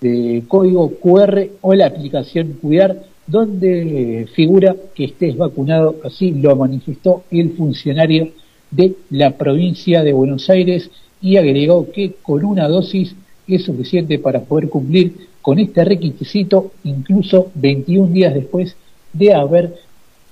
de 0.00 0.44
código 0.48 0.92
QR 0.98 1.46
o 1.60 1.74
la 1.74 1.88
aplicación 1.88 2.54
Cuidar, 2.62 3.02
donde 3.26 4.28
figura 4.34 4.74
que 4.94 5.04
estés 5.04 5.36
vacunado, 5.36 5.96
así 6.04 6.30
lo 6.30 6.56
manifestó 6.56 7.24
el 7.30 7.50
funcionario 7.50 8.30
de 8.70 8.94
la 9.10 9.32
provincia 9.32 10.02
de 10.02 10.14
Buenos 10.14 10.48
Aires 10.48 10.90
y 11.20 11.36
agregó 11.36 11.90
que 11.90 12.14
con 12.22 12.42
una 12.42 12.66
dosis 12.66 13.14
es 13.54 13.64
suficiente 13.64 14.18
para 14.18 14.40
poder 14.40 14.68
cumplir 14.68 15.28
con 15.42 15.58
este 15.58 15.84
requisito 15.84 16.72
incluso 16.84 17.50
21 17.54 18.12
días 18.12 18.34
después 18.34 18.76
de 19.12 19.34
haber 19.34 19.74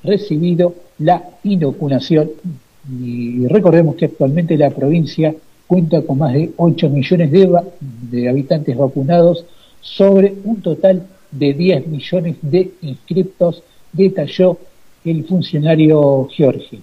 recibido 0.02 0.74
la 0.98 1.22
inoculación. 1.44 2.30
Y 3.00 3.46
recordemos 3.46 3.96
que 3.96 4.06
actualmente 4.06 4.56
la 4.56 4.70
provincia 4.70 5.34
cuenta 5.66 6.02
con 6.02 6.18
más 6.18 6.34
de 6.34 6.50
8 6.56 6.90
millones 6.90 7.30
de, 7.30 7.60
de 8.10 8.28
habitantes 8.28 8.76
vacunados 8.76 9.44
sobre 9.80 10.34
un 10.44 10.60
total 10.60 11.06
de 11.30 11.52
10 11.52 11.86
millones 11.88 12.36
de 12.42 12.72
inscriptos, 12.82 13.62
detalló 13.92 14.58
el 15.04 15.24
funcionario 15.24 16.28
Giorgi. 16.28 16.82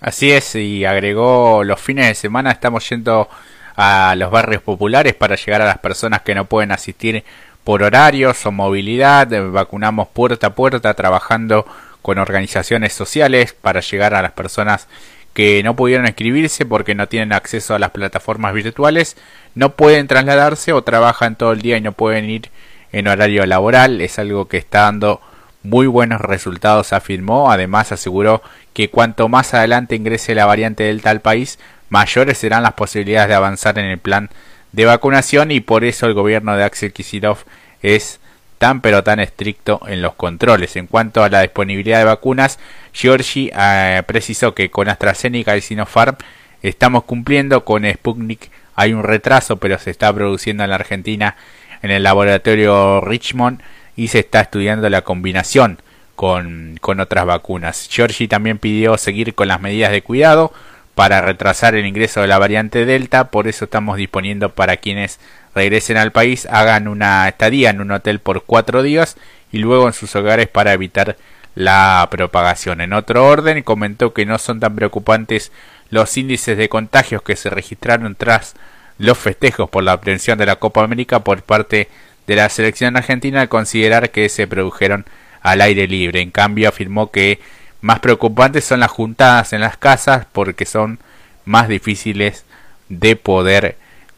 Así 0.00 0.30
es, 0.30 0.54
y 0.54 0.84
agregó 0.84 1.64
los 1.64 1.80
fines 1.80 2.08
de 2.08 2.14
semana 2.14 2.50
estamos 2.50 2.88
yendo 2.88 3.28
a 3.76 4.14
los 4.16 4.30
barrios 4.30 4.62
populares 4.62 5.14
para 5.14 5.36
llegar 5.36 5.62
a 5.62 5.66
las 5.66 5.78
personas 5.78 6.22
que 6.22 6.34
no 6.34 6.46
pueden 6.46 6.72
asistir 6.72 7.24
por 7.62 7.82
horarios 7.82 8.46
o 8.46 8.52
movilidad, 8.52 9.28
vacunamos 9.50 10.08
puerta 10.08 10.48
a 10.48 10.54
puerta 10.54 10.94
trabajando 10.94 11.66
con 12.00 12.18
organizaciones 12.18 12.92
sociales 12.92 13.52
para 13.52 13.80
llegar 13.80 14.14
a 14.14 14.22
las 14.22 14.32
personas 14.32 14.86
que 15.34 15.62
no 15.62 15.76
pudieron 15.76 16.06
inscribirse 16.06 16.64
porque 16.64 16.94
no 16.94 17.08
tienen 17.08 17.32
acceso 17.32 17.74
a 17.74 17.78
las 17.78 17.90
plataformas 17.90 18.54
virtuales, 18.54 19.16
no 19.54 19.74
pueden 19.74 20.06
trasladarse 20.06 20.72
o 20.72 20.82
trabajan 20.82 21.36
todo 21.36 21.52
el 21.52 21.60
día 21.60 21.76
y 21.76 21.80
no 21.80 21.92
pueden 21.92 22.30
ir 22.30 22.50
en 22.92 23.08
horario 23.08 23.44
laboral, 23.44 24.00
es 24.00 24.18
algo 24.18 24.48
que 24.48 24.56
está 24.56 24.82
dando 24.82 25.20
muy 25.66 25.86
buenos 25.86 26.20
resultados, 26.20 26.92
afirmó. 26.92 27.50
Además, 27.50 27.92
aseguró 27.92 28.42
que 28.72 28.88
cuanto 28.88 29.28
más 29.28 29.52
adelante 29.52 29.96
ingrese 29.96 30.34
la 30.34 30.46
variante 30.46 30.84
Delta 30.84 31.10
al 31.10 31.20
país, 31.20 31.58
mayores 31.88 32.38
serán 32.38 32.62
las 32.62 32.72
posibilidades 32.74 33.28
de 33.28 33.34
avanzar 33.34 33.78
en 33.78 33.86
el 33.86 33.98
plan 33.98 34.30
de 34.72 34.84
vacunación 34.84 35.50
y 35.50 35.60
por 35.60 35.84
eso 35.84 36.06
el 36.06 36.14
gobierno 36.14 36.56
de 36.56 36.64
Axel 36.64 36.92
Kicillof 36.92 37.44
es 37.82 38.20
tan 38.58 38.80
pero 38.80 39.02
tan 39.04 39.20
estricto 39.20 39.80
en 39.86 40.02
los 40.02 40.14
controles. 40.14 40.76
En 40.76 40.86
cuanto 40.86 41.22
a 41.22 41.28
la 41.28 41.42
disponibilidad 41.42 41.98
de 41.98 42.04
vacunas, 42.04 42.58
Giorgi 42.92 43.50
eh, 43.56 44.02
precisó 44.06 44.54
que 44.54 44.70
con 44.70 44.88
AstraZeneca 44.88 45.56
y 45.56 45.60
Sinopharm 45.60 46.16
estamos 46.62 47.04
cumpliendo, 47.04 47.64
con 47.64 47.84
Sputnik 47.90 48.50
hay 48.74 48.92
un 48.92 49.02
retraso 49.02 49.56
pero 49.56 49.78
se 49.78 49.90
está 49.90 50.12
produciendo 50.12 50.64
en 50.64 50.70
la 50.70 50.76
Argentina 50.76 51.36
en 51.82 51.90
el 51.90 52.02
laboratorio 52.02 53.00
Richmond 53.00 53.60
y 53.96 54.08
se 54.08 54.20
está 54.20 54.40
estudiando 54.40 54.88
la 54.88 55.02
combinación 55.02 55.78
con, 56.14 56.78
con 56.80 57.00
otras 57.00 57.26
vacunas. 57.26 57.88
Giorgi 57.90 58.28
también 58.28 58.58
pidió 58.58 58.98
seguir 58.98 59.34
con 59.34 59.48
las 59.48 59.60
medidas 59.60 59.92
de 59.92 60.02
cuidado 60.02 60.52
para 60.96 61.20
retrasar 61.20 61.74
el 61.74 61.84
ingreso 61.84 62.22
de 62.22 62.26
la 62.26 62.38
variante 62.38 62.86
Delta, 62.86 63.30
por 63.30 63.48
eso 63.48 63.66
estamos 63.66 63.98
disponiendo 63.98 64.54
para 64.54 64.78
quienes 64.78 65.20
regresen 65.54 65.98
al 65.98 66.10
país 66.10 66.48
hagan 66.50 66.88
una 66.88 67.28
estadía 67.28 67.68
en 67.68 67.82
un 67.82 67.90
hotel 67.90 68.18
por 68.18 68.44
cuatro 68.44 68.82
días 68.82 69.18
y 69.52 69.58
luego 69.58 69.86
en 69.86 69.92
sus 69.92 70.16
hogares 70.16 70.48
para 70.48 70.72
evitar 70.72 71.18
la 71.54 72.08
propagación. 72.10 72.80
En 72.80 72.94
otro 72.94 73.26
orden, 73.26 73.62
comentó 73.62 74.14
que 74.14 74.24
no 74.24 74.38
son 74.38 74.58
tan 74.58 74.74
preocupantes 74.74 75.52
los 75.90 76.16
índices 76.16 76.56
de 76.56 76.70
contagios 76.70 77.20
que 77.20 77.36
se 77.36 77.50
registraron 77.50 78.14
tras 78.14 78.54
los 78.96 79.18
festejos 79.18 79.68
por 79.68 79.84
la 79.84 79.92
obtención 79.92 80.38
de 80.38 80.46
la 80.46 80.56
Copa 80.56 80.82
América 80.82 81.20
por 81.20 81.42
parte 81.42 81.90
de 82.26 82.36
la 82.36 82.48
selección 82.48 82.96
argentina 82.96 83.42
al 83.42 83.50
considerar 83.50 84.10
que 84.10 84.30
se 84.30 84.46
produjeron 84.46 85.04
al 85.42 85.60
aire 85.60 85.86
libre. 85.88 86.22
En 86.22 86.30
cambio, 86.30 86.70
afirmó 86.70 87.10
que 87.10 87.38
más 87.80 88.00
preocupantes 88.00 88.64
son 88.64 88.80
las 88.80 88.90
juntadas 88.90 89.52
en 89.52 89.60
las 89.60 89.76
casas 89.76 90.26
porque 90.32 90.64
son 90.64 90.98
más 91.44 91.68
difíciles 91.68 92.44
de 92.88 93.16
poder 93.16 93.76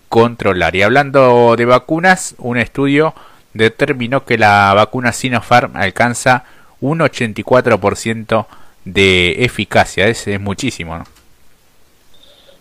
controlar. 0.09 0.75
Y 0.77 0.83
hablando 0.83 1.55
de 1.57 1.65
vacunas, 1.65 2.35
un 2.39 2.59
estudio 2.59 3.15
determinó 3.55 4.25
que 4.25 4.39
la 4.39 4.73
vacuna 4.75 5.13
Sinopharm 5.13 5.77
alcanza 5.77 6.45
un 6.81 7.01
84% 7.01 8.47
de 8.85 9.45
eficacia. 9.45 10.07
Es, 10.09 10.27
es 10.27 10.41
muchísimo, 10.41 10.97
¿no? 10.97 11.05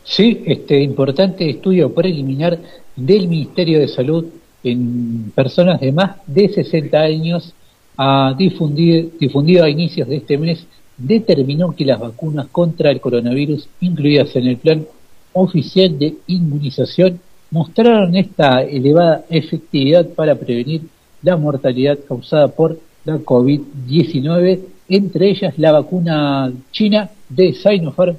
Sí, 0.03 0.43
este 0.45 0.79
importante 0.81 1.49
estudio 1.49 1.93
preliminar 1.93 2.57
del 2.95 3.27
Ministerio 3.27 3.79
de 3.79 3.89
Salud 3.89 4.25
en 4.63 5.31
personas 5.35 5.79
de 5.81 5.91
más 5.91 6.17
de 6.25 6.49
60 6.49 6.97
años 6.97 7.53
ha 7.97 8.33
difundido, 8.37 9.09
difundido 9.19 9.65
a 9.65 9.69
inicios 9.69 10.07
de 10.07 10.17
este 10.17 10.37
mes 10.37 10.65
determinó 10.97 11.75
que 11.75 11.85
las 11.85 11.99
vacunas 11.99 12.47
contra 12.47 12.91
el 12.91 12.99
coronavirus 12.99 13.69
incluidas 13.81 14.35
en 14.35 14.47
el 14.47 14.57
plan 14.57 14.85
oficial 15.33 15.97
de 15.99 16.15
inmunización 16.27 17.19
mostraron 17.51 18.15
esta 18.15 18.63
elevada 18.63 19.25
efectividad 19.29 20.07
para 20.09 20.35
prevenir 20.35 20.81
la 21.21 21.37
mortalidad 21.37 21.99
causada 22.07 22.47
por 22.47 22.79
la 23.05 23.17
COVID-19, 23.19 24.59
entre 24.89 25.29
ellas 25.29 25.53
la 25.57 25.71
vacuna 25.71 26.51
china 26.71 27.09
de 27.29 27.53
Sinopharm, 27.53 28.17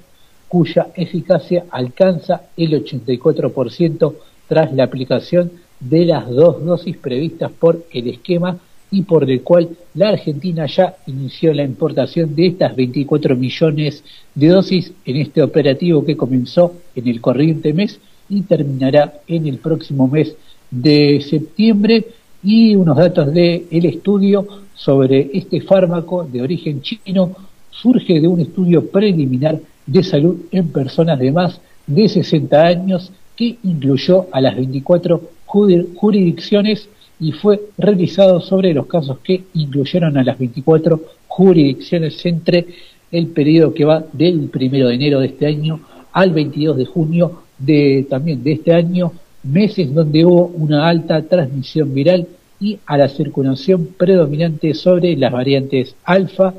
cuya 0.49 0.89
eficacia 0.95 1.67
alcanza 1.71 2.43
el 2.57 2.83
84% 2.83 4.15
tras 4.49 4.73
la 4.73 4.85
aplicación 4.85 5.53
de 5.79 6.07
las 6.07 6.29
dos 6.29 6.65
dosis 6.65 6.97
previstas 6.97 7.53
por 7.53 7.85
el 7.93 8.09
esquema 8.09 8.59
y 8.91 9.03
por 9.03 9.31
el 9.31 9.43
cual 9.43 9.69
la 9.95 10.11
Argentina 10.11 10.67
ya 10.67 10.97
inició 11.07 11.53
la 11.53 11.65
importación 11.65 12.35
de 12.35 12.47
estas 12.47 12.75
24 12.75 13.37
millones 13.37 14.03
de 14.35 14.49
dosis 14.49 14.93
en 15.05 15.17
este 15.17 15.43
operativo 15.43 16.05
que 16.05 16.17
comenzó 16.17 16.75
en 16.95 17.09
el 17.09 17.21
corriente 17.21 17.73
mes 17.73 18.01
y 18.29 18.43
terminará 18.43 19.21
en 19.27 19.47
el 19.47 19.59
próximo 19.59 20.09
mes 20.09 20.35
de 20.71 21.21
septiembre. 21.21 22.07
Y 22.43 22.77
unos 22.77 22.97
datos 22.97 23.33
del 23.35 23.65
el 23.71 23.85
estudio 23.85 24.47
sobre 24.75 25.31
este 25.33 25.61
fármaco 25.61 26.25
de 26.25 26.41
origen 26.41 26.81
chino. 26.83 27.33
Surge 27.71 28.21
de 28.21 28.29
un 28.29 28.41
estudio 28.41 28.89
preliminar 28.91 29.59
de 29.87 30.03
salud 30.03 30.37
en 30.53 30.69
personas 30.69 31.19
de 31.19 31.33
más 31.33 31.61
de 31.87 32.09
60 32.09 32.63
años 32.63 33.13
que 33.37 33.57
incluyó 33.63 34.27
a 34.33 34.41
las 34.41 34.57
24 34.57 35.21
jurisdicciones 35.47 36.89
y 37.21 37.33
fue 37.33 37.61
realizado 37.77 38.41
sobre 38.41 38.73
los 38.73 38.87
casos 38.87 39.19
que 39.19 39.45
incluyeron 39.55 40.17
a 40.17 40.25
las 40.25 40.39
24 40.39 41.01
jurisdicciones 41.27 42.25
entre 42.27 42.67
el 43.11 43.29
periodo 43.29 43.75
que 43.75 43.85
va 43.85 44.05
del 44.13 44.49
primero 44.49 44.89
de 44.89 44.95
enero 44.95 45.21
de 45.21 45.27
este 45.27 45.47
año 45.47 45.81
al 46.13 46.31
22 46.31 46.77
de 46.77 46.87
junio 46.87 47.43
de 47.59 48.07
también 48.09 48.43
de 48.43 48.53
este 48.53 48.73
año, 48.73 49.13
meses 49.43 49.93
donde 49.93 50.25
hubo 50.25 50.47
una 50.47 50.89
alta 50.89 51.23
transmisión 51.23 51.93
viral 51.93 52.27
y 52.61 52.79
a 52.87 52.97
la 52.99 53.09
circulación 53.09 53.89
predominante 53.97 54.75
sobre 54.75 55.17
las 55.17 55.33
variantes 55.33 55.95
alfa 56.05 56.55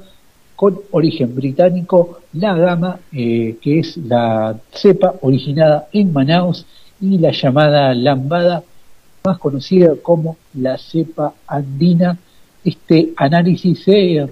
con 0.55 0.79
origen 0.91 1.33
británico, 1.35 2.19
la 2.33 2.53
gama, 2.53 2.99
eh, 3.13 3.55
que 3.61 3.79
es 3.79 3.95
la 3.95 4.59
cepa 4.73 5.15
originada 5.21 5.87
en 5.93 6.11
Manaus, 6.11 6.65
y 7.01 7.17
la 7.17 7.31
llamada 7.31 7.93
lambada 7.93 8.63
más 9.23 9.37
conocida 9.37 9.95
como 10.01 10.37
la 10.53 10.77
cepa 10.77 11.33
andina. 11.47 12.17
Este 12.63 13.13
análisis 13.15 13.83
se 13.83 14.27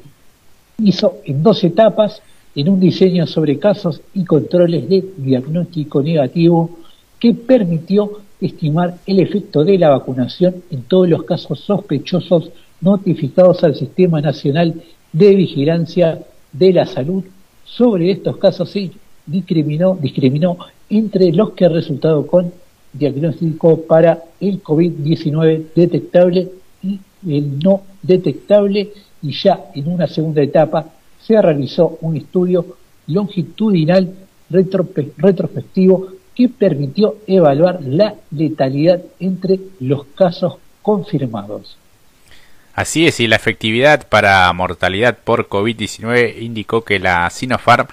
hizo 0.79 1.17
en 1.25 1.43
dos 1.43 1.63
etapas, 1.63 2.21
en 2.55 2.69
un 2.69 2.79
diseño 2.79 3.27
sobre 3.27 3.59
casos 3.59 4.01
y 4.13 4.25
controles 4.25 4.89
de 4.89 5.05
diagnóstico 5.17 6.01
negativo 6.01 6.71
que 7.19 7.33
permitió 7.33 8.21
estimar 8.41 8.97
el 9.05 9.19
efecto 9.19 9.63
de 9.63 9.77
la 9.77 9.89
vacunación 9.89 10.63
en 10.69 10.83
todos 10.83 11.09
los 11.09 11.23
casos 11.23 11.59
sospechosos 11.59 12.51
notificados 12.81 13.63
al 13.63 13.75
Sistema 13.75 14.21
Nacional 14.21 14.81
de 15.11 15.35
Vigilancia 15.35 16.19
de 16.51 16.73
la 16.73 16.85
Salud. 16.85 17.23
Sobre 17.63 18.11
estos 18.11 18.37
casos 18.37 18.69
se 18.69 18.91
discriminó, 19.25 19.97
discriminó 19.99 20.57
entre 20.89 21.31
los 21.33 21.51
que 21.51 21.65
han 21.65 21.73
resultado 21.73 22.25
con 22.27 22.51
diagnóstico 22.93 23.81
para 23.81 24.23
el 24.39 24.63
COVID-19 24.63 25.67
detectable 25.75 26.49
y 26.83 26.99
el 27.27 27.59
no 27.59 27.81
detectable 28.01 28.91
y 29.21 29.31
ya 29.33 29.65
en 29.73 29.87
una 29.87 30.07
segunda 30.07 30.41
etapa 30.41 30.85
se 31.21 31.41
realizó 31.41 31.97
un 32.01 32.17
estudio 32.17 32.77
longitudinal 33.07 34.13
retrospectivo 34.49 36.07
que 36.35 36.49
permitió 36.49 37.17
evaluar 37.25 37.79
la 37.81 38.15
letalidad 38.31 39.01
entre 39.19 39.59
los 39.79 40.05
casos 40.15 40.57
confirmados. 40.81 41.77
Así 42.73 43.07
es, 43.07 43.19
y 43.19 43.27
la 43.27 43.37
efectividad 43.37 44.07
para 44.07 44.53
mortalidad 44.53 45.17
por 45.23 45.49
COVID-19 45.49 46.41
indicó 46.43 46.83
que 46.83 46.99
la 46.99 47.27
Sinopharm 47.31 47.87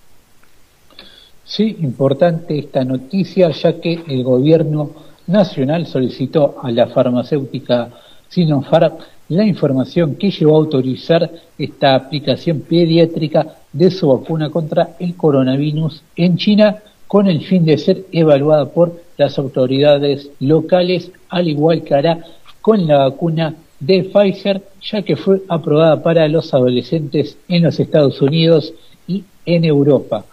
Sí 1.44 1.76
importante 1.80 2.56
esta 2.56 2.84
noticia 2.84 3.50
ya 3.50 3.80
que 3.80 4.04
el 4.06 4.22
gobierno 4.22 5.08
nacional 5.28 5.86
solicitó 5.86 6.56
a 6.62 6.70
la 6.70 6.88
farmacéutica 6.88 7.90
Sinopharm 8.28 8.94
la 9.28 9.44
información 9.44 10.16
que 10.16 10.30
llevó 10.30 10.56
a 10.56 10.58
autorizar 10.58 11.30
esta 11.58 11.94
aplicación 11.94 12.60
pediátrica 12.60 13.46
de 13.72 13.90
su 13.90 14.08
vacuna 14.08 14.50
contra 14.50 14.96
el 14.98 15.14
coronavirus 15.14 16.02
en 16.16 16.36
China 16.38 16.78
con 17.06 17.26
el 17.26 17.44
fin 17.44 17.64
de 17.64 17.78
ser 17.78 18.06
evaluada 18.12 18.66
por 18.66 19.00
las 19.16 19.38
autoridades 19.38 20.30
locales, 20.40 21.10
al 21.28 21.48
igual 21.48 21.82
que 21.82 21.94
hará 21.94 22.24
con 22.60 22.86
la 22.86 22.98
vacuna 22.98 23.54
de 23.80 24.04
Pfizer, 24.04 24.62
ya 24.82 25.02
que 25.02 25.16
fue 25.16 25.42
aprobada 25.48 26.02
para 26.02 26.28
los 26.28 26.52
adolescentes 26.52 27.36
en 27.48 27.62
los 27.62 27.78
Estados 27.78 28.20
Unidos 28.20 28.72
y 29.06 29.24
en 29.46 29.64
Europa. 29.64 30.24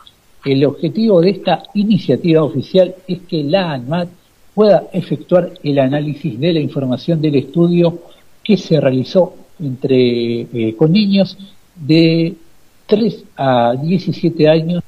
El 0.44 0.66
objetivo 0.66 1.22
de 1.22 1.32
esta 1.32 1.64
iniciativa 1.74 2.44
oficial 2.44 2.94
es 3.08 3.22
que 3.22 3.44
la 3.44 3.72
ANMAT 3.74 4.10
pueda 4.56 4.86
efectuar 4.94 5.52
el 5.64 5.78
análisis 5.80 6.40
de 6.40 6.54
la 6.54 6.60
información 6.62 7.22
del 7.22 7.36
estudio 7.36 8.00
que 8.44 8.58
se 8.58 8.80
realizó 8.80 9.36
entre 9.60 10.42
eh, 10.42 10.76
con 10.78 10.92
niños 10.94 11.38
de 11.76 12.36
3 12.88 13.24
a 13.38 13.74
17 13.82 14.50
años. 14.50 14.84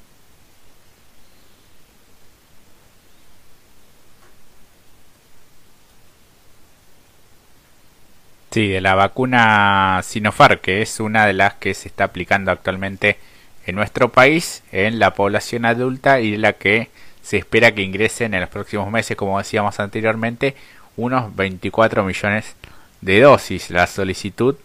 Sí, 8.52 8.70
de 8.70 8.82
la 8.82 8.96
vacuna 8.96 10.02
Sinopharm, 10.04 10.60
que 10.62 10.82
es 10.82 11.00
una 11.00 11.26
de 11.26 11.34
las 11.34 11.56
que 11.56 11.74
se 11.74 11.90
está 11.90 12.06
aplicando 12.06 12.52
actualmente 12.52 13.18
en 13.66 13.76
nuestro 13.76 14.12
país, 14.12 14.64
en 14.72 15.00
la 15.00 15.14
población 15.14 15.66
adulta 15.66 16.22
y 16.22 16.38
la 16.38 16.54
que 16.54 16.90
se 17.28 17.36
espera 17.36 17.74
que 17.74 17.82
ingresen 17.82 18.34
en 18.34 18.40
los 18.40 18.50
próximos 18.50 18.90
meses, 18.90 19.18
como 19.18 19.38
decíamos 19.38 19.82
anteriormente, 19.82 20.56
unos 20.96 21.36
24 21.36 22.06
millones 22.06 22.56
de 23.02 23.20
dosis. 23.20 23.70
La 23.70 23.86
solicitud 23.86 24.56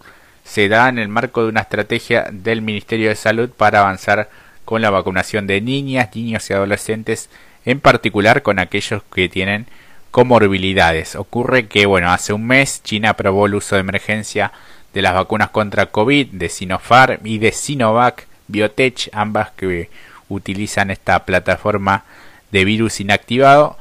se 0.44 0.68
da 0.68 0.88
en 0.88 1.00
el 1.00 1.08
marco 1.08 1.42
de 1.42 1.48
una 1.48 1.62
estrategia 1.62 2.28
del 2.30 2.62
Ministerio 2.62 3.08
de 3.08 3.16
Salud 3.16 3.50
para 3.50 3.80
avanzar 3.80 4.30
con 4.64 4.80
la 4.80 4.90
vacunación 4.90 5.48
de 5.48 5.60
niñas, 5.60 6.14
niños 6.14 6.48
y 6.48 6.52
adolescentes, 6.52 7.30
en 7.64 7.80
particular 7.80 8.42
con 8.42 8.60
aquellos 8.60 9.02
que 9.12 9.28
tienen 9.28 9.66
comorbilidades. 10.12 11.16
Ocurre 11.16 11.66
que, 11.66 11.86
bueno, 11.86 12.12
hace 12.12 12.32
un 12.32 12.46
mes 12.46 12.80
China 12.84 13.10
aprobó 13.10 13.46
el 13.46 13.56
uso 13.56 13.74
de 13.74 13.80
emergencia 13.80 14.52
de 14.94 15.02
las 15.02 15.14
vacunas 15.14 15.50
contra 15.50 15.86
COVID 15.86 16.28
de 16.28 16.48
Sinopharm 16.48 17.26
y 17.26 17.38
de 17.38 17.50
Sinovac 17.50 18.28
Biotech, 18.46 19.10
ambas 19.12 19.50
que 19.50 19.90
utilizan 20.28 20.92
esta 20.92 21.24
plataforma 21.24 22.04
de 22.52 22.64
virus 22.64 23.00
inactivado 23.00 23.76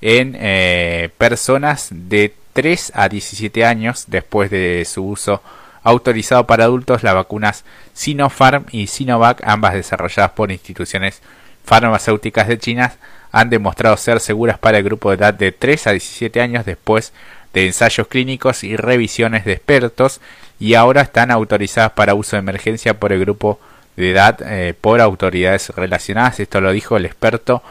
en 0.00 0.36
eh, 0.38 1.10
personas 1.18 1.88
de 1.90 2.34
3 2.54 2.92
a 2.94 3.08
17 3.08 3.64
años 3.64 4.04
después 4.08 4.50
de 4.50 4.84
su 4.84 5.04
uso 5.04 5.42
autorizado 5.82 6.46
para 6.46 6.64
adultos 6.64 7.02
las 7.02 7.14
vacunas 7.14 7.64
Sinopharm 7.92 8.66
y 8.70 8.86
Sinovac, 8.86 9.42
ambas 9.44 9.74
desarrolladas 9.74 10.32
por 10.32 10.52
instituciones 10.52 11.20
farmacéuticas 11.64 12.48
de 12.48 12.58
China, 12.58 12.94
han 13.32 13.50
demostrado 13.50 13.96
ser 13.96 14.20
seguras 14.20 14.58
para 14.58 14.78
el 14.78 14.84
grupo 14.84 15.10
de 15.10 15.16
edad 15.16 15.34
de 15.34 15.52
3 15.52 15.86
a 15.88 15.90
17 15.92 16.40
años 16.40 16.64
después 16.64 17.12
de 17.52 17.66
ensayos 17.66 18.06
clínicos 18.06 18.64
y 18.64 18.76
revisiones 18.76 19.44
de 19.44 19.52
expertos 19.52 20.20
y 20.60 20.74
ahora 20.74 21.02
están 21.02 21.30
autorizadas 21.30 21.92
para 21.92 22.14
uso 22.14 22.36
de 22.36 22.40
emergencia 22.40 22.98
por 22.98 23.12
el 23.12 23.20
grupo 23.20 23.58
de 23.96 24.10
edad 24.10 24.38
eh, 24.42 24.74
por 24.78 25.00
autoridades 25.00 25.70
relacionadas. 25.70 26.40
Esto 26.40 26.60
lo 26.60 26.72
dijo 26.72 26.96
el 26.96 27.06
experto 27.06 27.62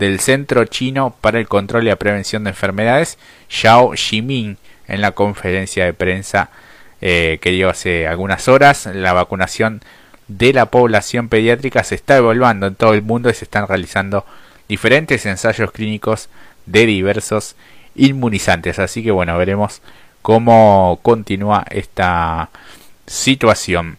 del 0.00 0.18
Centro 0.18 0.64
Chino 0.64 1.14
para 1.20 1.38
el 1.38 1.46
Control 1.46 1.84
y 1.84 1.90
la 1.90 1.96
Prevención 1.96 2.42
de 2.42 2.50
Enfermedades, 2.50 3.18
Xiao 3.48 3.94
Ximing, 3.94 4.56
en 4.88 5.00
la 5.02 5.12
conferencia 5.12 5.84
de 5.84 5.92
prensa 5.92 6.50
eh, 7.02 7.38
que 7.40 7.50
dio 7.50 7.68
hace 7.68 8.08
algunas 8.08 8.48
horas. 8.48 8.86
La 8.86 9.12
vacunación 9.12 9.82
de 10.26 10.54
la 10.54 10.66
población 10.66 11.28
pediátrica 11.28 11.84
se 11.84 11.94
está 11.94 12.16
evaluando 12.16 12.66
en 12.66 12.74
todo 12.74 12.94
el 12.94 13.02
mundo 13.02 13.28
y 13.28 13.34
se 13.34 13.44
están 13.44 13.68
realizando 13.68 14.24
diferentes 14.68 15.26
ensayos 15.26 15.70
clínicos 15.70 16.30
de 16.64 16.86
diversos 16.86 17.54
inmunizantes. 17.94 18.78
Así 18.78 19.02
que 19.02 19.10
bueno, 19.10 19.36
veremos 19.36 19.82
cómo 20.22 20.98
continúa 21.02 21.66
esta 21.70 22.48
situación. 23.06 23.98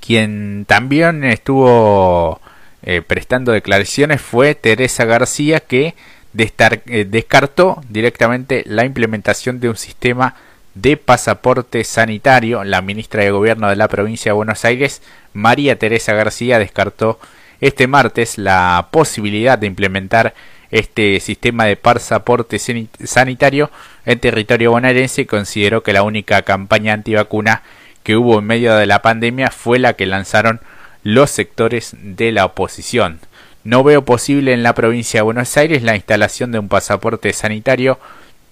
Quien 0.00 0.64
también 0.66 1.24
estuvo 1.24 2.40
eh, 2.82 3.02
prestando 3.02 3.52
declaraciones 3.52 4.20
fue 4.20 4.54
Teresa 4.54 5.04
García 5.04 5.60
que 5.60 5.94
eh, 6.36 7.06
descartó 7.08 7.82
directamente 7.88 8.62
la 8.66 8.84
implementación 8.84 9.60
de 9.60 9.68
un 9.68 9.76
sistema 9.76 10.34
de 10.74 10.96
pasaporte 10.96 11.84
sanitario. 11.84 12.64
La 12.64 12.82
ministra 12.82 13.22
de 13.22 13.30
Gobierno 13.30 13.68
de 13.68 13.76
la 13.76 13.88
provincia 13.88 14.30
de 14.30 14.36
Buenos 14.36 14.64
Aires, 14.64 15.02
María 15.32 15.78
Teresa 15.78 16.14
García, 16.14 16.58
descartó 16.58 17.18
este 17.60 17.86
martes 17.86 18.38
la 18.38 18.88
posibilidad 18.90 19.58
de 19.58 19.66
implementar 19.66 20.34
este 20.70 21.18
sistema 21.20 21.64
de 21.64 21.76
pasaporte 21.76 22.58
sanitario 22.58 23.70
en 24.06 24.20
territorio 24.20 24.70
bonaerense 24.70 25.22
y 25.22 25.26
consideró 25.26 25.82
que 25.82 25.92
la 25.92 26.04
única 26.04 26.42
campaña 26.42 26.92
antivacuna 26.92 27.62
que 28.04 28.16
hubo 28.16 28.38
en 28.38 28.46
medio 28.46 28.76
de 28.76 28.86
la 28.86 29.02
pandemia 29.02 29.50
fue 29.50 29.78
la 29.78 29.94
que 29.94 30.06
lanzaron 30.06 30.60
los 31.02 31.30
sectores 31.30 31.94
de 32.00 32.32
la 32.32 32.44
oposición. 32.44 33.20
No 33.64 33.84
veo 33.84 34.04
posible 34.04 34.52
en 34.52 34.62
la 34.62 34.74
provincia 34.74 35.18
de 35.18 35.22
Buenos 35.22 35.56
Aires 35.56 35.82
la 35.82 35.96
instalación 35.96 36.52
de 36.52 36.58
un 36.58 36.68
pasaporte 36.68 37.32
sanitario 37.32 37.98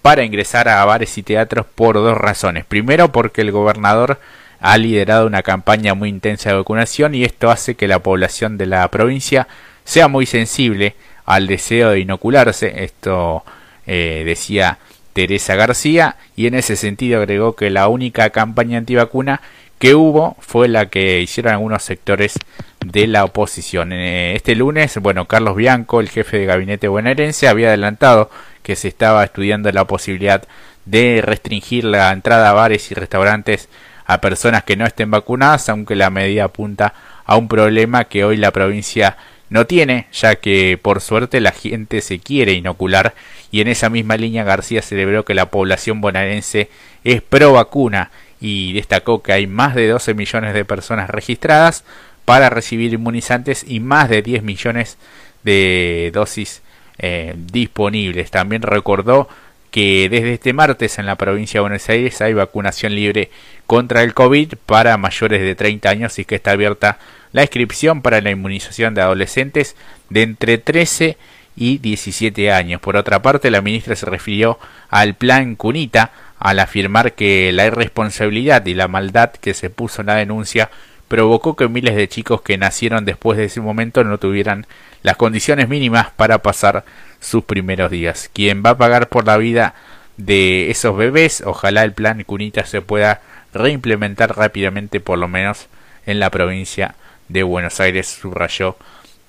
para 0.01 0.23
ingresar 0.23 0.69
a 0.69 0.83
bares 0.85 1.17
y 1.17 1.23
teatros 1.23 1.65
por 1.65 1.95
dos 1.95 2.17
razones. 2.17 2.65
Primero, 2.65 3.11
porque 3.11 3.41
el 3.41 3.51
gobernador 3.51 4.19
ha 4.59 4.77
liderado 4.77 5.25
una 5.25 5.41
campaña 5.41 5.93
muy 5.93 6.09
intensa 6.09 6.49
de 6.49 6.57
vacunación 6.57 7.15
y 7.15 7.23
esto 7.23 7.49
hace 7.49 7.75
que 7.75 7.87
la 7.87 7.99
población 7.99 8.57
de 8.57 8.65
la 8.65 8.87
provincia 8.89 9.47
sea 9.83 10.07
muy 10.07 10.25
sensible 10.25 10.95
al 11.25 11.47
deseo 11.47 11.91
de 11.91 11.99
inocularse. 11.99 12.83
Esto 12.83 13.43
eh, 13.87 14.23
decía 14.25 14.77
Teresa 15.13 15.55
García 15.55 16.17
y 16.35 16.47
en 16.47 16.55
ese 16.55 16.75
sentido 16.75 17.19
agregó 17.19 17.55
que 17.55 17.69
la 17.69 17.87
única 17.87 18.29
campaña 18.29 18.77
antivacuna 18.77 19.41
que 19.79 19.95
hubo 19.95 20.35
fue 20.39 20.67
la 20.67 20.87
que 20.87 21.21
hicieron 21.21 21.53
algunos 21.53 21.83
sectores 21.83 22.37
de 22.85 23.07
la 23.07 23.23
oposición. 23.23 23.91
Eh, 23.93 24.35
este 24.35 24.55
lunes, 24.55 24.97
bueno, 24.97 25.25
Carlos 25.25 25.55
Bianco, 25.55 26.01
el 26.01 26.09
jefe 26.09 26.37
de 26.37 26.45
gabinete 26.45 26.87
bonaerense, 26.87 27.47
había 27.47 27.69
adelantado 27.69 28.29
que 28.61 28.75
se 28.75 28.89
estaba 28.89 29.23
estudiando 29.23 29.71
la 29.71 29.85
posibilidad 29.85 30.43
de 30.85 31.21
restringir 31.23 31.85
la 31.85 32.11
entrada 32.11 32.49
a 32.49 32.53
bares 32.53 32.91
y 32.91 32.95
restaurantes 32.95 33.69
a 34.05 34.21
personas 34.21 34.63
que 34.63 34.75
no 34.75 34.85
estén 34.85 35.11
vacunadas, 35.11 35.69
aunque 35.69 35.95
la 35.95 36.09
medida 36.09 36.45
apunta 36.45 36.93
a 37.25 37.37
un 37.37 37.47
problema 37.47 38.05
que 38.05 38.25
hoy 38.25 38.37
la 38.37 38.51
provincia 38.51 39.17
no 39.49 39.65
tiene, 39.65 40.07
ya 40.11 40.35
que 40.35 40.79
por 40.81 41.01
suerte 41.01 41.39
la 41.41 41.51
gente 41.51 42.01
se 42.01 42.19
quiere 42.19 42.53
inocular 42.53 43.13
y 43.51 43.61
en 43.61 43.67
esa 43.67 43.89
misma 43.89 44.17
línea 44.17 44.43
García 44.43 44.81
celebró 44.81 45.25
que 45.25 45.33
la 45.33 45.49
población 45.49 46.01
bonaerense 46.01 46.69
es 47.03 47.21
pro 47.21 47.53
vacuna 47.53 48.11
y 48.41 48.73
destacó 48.73 49.21
que 49.21 49.33
hay 49.33 49.47
más 49.47 49.75
de 49.75 49.87
12 49.87 50.13
millones 50.13 50.53
de 50.53 50.65
personas 50.65 51.09
registradas 51.09 51.83
para 52.25 52.49
recibir 52.49 52.93
inmunizantes 52.93 53.65
y 53.67 53.79
más 53.79 54.09
de 54.09 54.21
10 54.21 54.43
millones 54.43 54.97
de 55.43 56.11
dosis 56.13 56.61
eh, 56.99 57.35
disponibles. 57.51 58.31
También 58.31 58.61
recordó 58.61 59.27
que 59.71 60.09
desde 60.09 60.33
este 60.33 60.53
martes 60.53 60.99
en 60.99 61.05
la 61.05 61.15
provincia 61.15 61.59
de 61.59 61.61
Buenos 61.61 61.87
Aires 61.89 62.21
hay 62.21 62.33
vacunación 62.33 62.95
libre 62.95 63.29
contra 63.67 64.03
el 64.03 64.13
COVID 64.13 64.53
para 64.65 64.97
mayores 64.97 65.41
de 65.41 65.55
30 65.55 65.89
años 65.89 66.19
y 66.19 66.25
que 66.25 66.35
está 66.35 66.51
abierta 66.51 66.97
la 67.31 67.43
inscripción 67.43 68.01
para 68.01 68.21
la 68.21 68.31
inmunización 68.31 68.95
de 68.95 69.01
adolescentes 69.01 69.75
de 70.09 70.23
entre 70.23 70.57
13 70.57 71.17
y 71.55 71.77
17 71.77 72.51
años. 72.51 72.81
Por 72.81 72.95
otra 72.95 73.21
parte, 73.21 73.51
la 73.51 73.61
ministra 73.61 73.95
se 73.95 74.05
refirió 74.05 74.57
al 74.89 75.15
plan 75.15 75.55
Cunita 75.55 76.11
al 76.39 76.59
afirmar 76.59 77.13
que 77.13 77.51
la 77.51 77.65
irresponsabilidad 77.65 78.65
y 78.65 78.73
la 78.73 78.87
maldad 78.87 79.31
que 79.31 79.53
se 79.53 79.69
puso 79.69 80.01
en 80.01 80.07
la 80.07 80.15
denuncia 80.15 80.69
provocó 81.09 81.55
que 81.55 81.67
miles 81.67 81.95
de 81.95 82.07
chicos 82.07 82.41
que 82.41 82.57
nacieron 82.57 83.03
después 83.03 83.37
de 83.37 83.45
ese 83.45 83.61
momento 83.61 84.03
no 84.03 84.17
tuvieran 84.19 84.65
las 85.03 85.17
condiciones 85.17 85.67
mínimas 85.67 86.11
para 86.11 86.37
pasar 86.39 86.85
sus 87.19 87.43
primeros 87.43 87.91
días. 87.91 88.29
Quien 88.33 88.63
va 88.65 88.71
a 88.71 88.77
pagar 88.77 89.09
por 89.09 89.25
la 89.25 89.37
vida 89.37 89.73
de 90.17 90.69
esos 90.71 90.95
bebés, 90.95 91.43
ojalá 91.45 91.83
el 91.83 91.93
plan 91.93 92.23
Cunita 92.23 92.65
se 92.65 92.81
pueda 92.81 93.21
reimplementar 93.53 94.37
rápidamente, 94.37 94.99
por 94.99 95.17
lo 95.17 95.27
menos 95.27 95.67
en 96.05 96.19
la 96.19 96.29
provincia 96.29 96.95
de 97.27 97.43
Buenos 97.43 97.79
Aires, 97.79 98.07
subrayó 98.07 98.77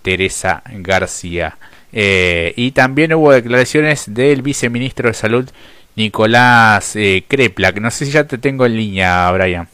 Teresa 0.03 0.63
García. 0.67 1.57
Eh, 1.93 2.53
y 2.57 2.71
también 2.71 3.13
hubo 3.15 3.33
declaraciones 3.33 4.15
del 4.15 4.43
viceministro 4.43 5.09
de 5.09 5.15
Salud 5.15 5.51
Nicolás 6.01 6.97
eh, 6.97 7.25
Kreplak. 7.29 7.79
No 7.79 7.91
sé 7.91 8.07
si 8.07 8.13
ya 8.13 8.27
te 8.27 8.39
tengo 8.39 8.65
en 8.65 8.77
línea, 8.77 9.31
Brian. 9.33 9.69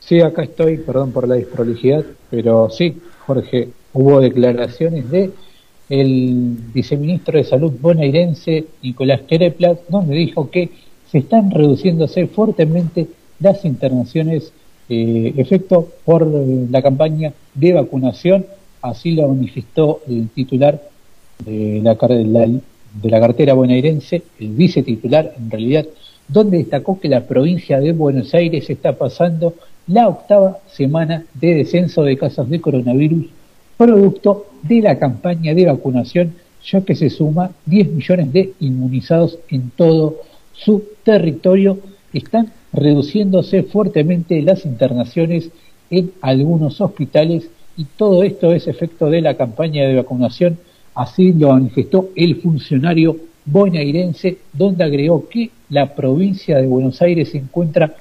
Sí, 0.00 0.20
acá 0.20 0.42
estoy, 0.42 0.78
perdón 0.78 1.12
por 1.12 1.26
la 1.26 1.36
disprolijidad, 1.36 2.04
pero 2.30 2.68
sí, 2.68 3.00
Jorge, 3.26 3.68
hubo 3.92 4.20
declaraciones 4.20 5.10
de 5.10 5.30
el 5.88 6.56
viceministro 6.72 7.38
de 7.38 7.44
Salud 7.44 7.72
bonaerense 7.80 8.66
Nicolás 8.82 9.20
Kreplak, 9.28 9.86
donde 9.88 10.16
dijo 10.16 10.50
que 10.50 10.70
se 11.10 11.18
están 11.18 11.50
reduciéndose 11.50 12.26
fuertemente 12.26 13.06
las 13.38 13.64
internaciones 13.64 14.52
eh, 14.88 15.32
efecto 15.36 15.88
por 16.04 16.22
eh, 16.22 16.66
la 16.70 16.82
campaña 16.82 17.32
de 17.54 17.72
vacunación, 17.72 18.46
así 18.82 19.12
lo 19.12 19.28
manifestó 19.28 20.00
el 20.08 20.28
titular 20.30 20.82
de 21.44 21.80
la, 21.82 21.96
de 23.02 23.10
la, 23.10 23.20
cartera 23.20 23.54
bonaerense, 23.54 24.22
el 24.38 24.48
vicetitular 24.48 25.34
en 25.36 25.50
realidad, 25.50 25.86
donde 26.28 26.58
destacó 26.58 26.98
que 26.98 27.08
la 27.08 27.26
provincia 27.26 27.80
de 27.80 27.92
Buenos 27.92 28.34
Aires 28.34 28.68
está 28.70 28.92
pasando 28.92 29.54
la 29.86 30.08
octava 30.08 30.58
semana 30.66 31.24
de 31.34 31.54
descenso 31.54 32.02
de 32.02 32.16
casos 32.16 32.48
de 32.48 32.60
coronavirus, 32.60 33.26
producto 33.76 34.46
de 34.62 34.80
la 34.80 34.98
campaña 34.98 35.54
de 35.54 35.66
vacunación, 35.66 36.34
ya 36.64 36.80
que 36.80 36.94
se 36.94 37.10
suma 37.10 37.50
10 37.66 37.88
millones 37.88 38.32
de 38.32 38.52
inmunizados 38.60 39.38
en 39.50 39.70
todo 39.70 40.16
su 40.52 40.82
territorio. 41.02 41.78
Están 42.12 42.52
reduciéndose 42.72 43.64
fuertemente 43.64 44.40
las 44.40 44.64
internaciones 44.64 45.50
en 45.90 46.12
algunos 46.22 46.80
hospitales 46.80 47.50
y 47.76 47.84
todo 47.84 48.22
esto 48.22 48.52
es 48.52 48.66
efecto 48.68 49.10
de 49.10 49.20
la 49.20 49.34
campaña 49.34 49.86
de 49.86 49.96
vacunación, 49.96 50.58
así 50.94 51.32
lo 51.32 51.50
manifestó 51.50 52.10
el 52.16 52.36
funcionario 52.36 53.16
bonaerense, 53.44 54.38
donde 54.52 54.84
agregó 54.84 55.28
que 55.28 55.50
la 55.70 55.94
provincia 55.94 56.58
de 56.58 56.66
Buenos 56.66 57.00
Aires 57.02 57.30
se 57.30 57.38
encuentra 57.38 57.94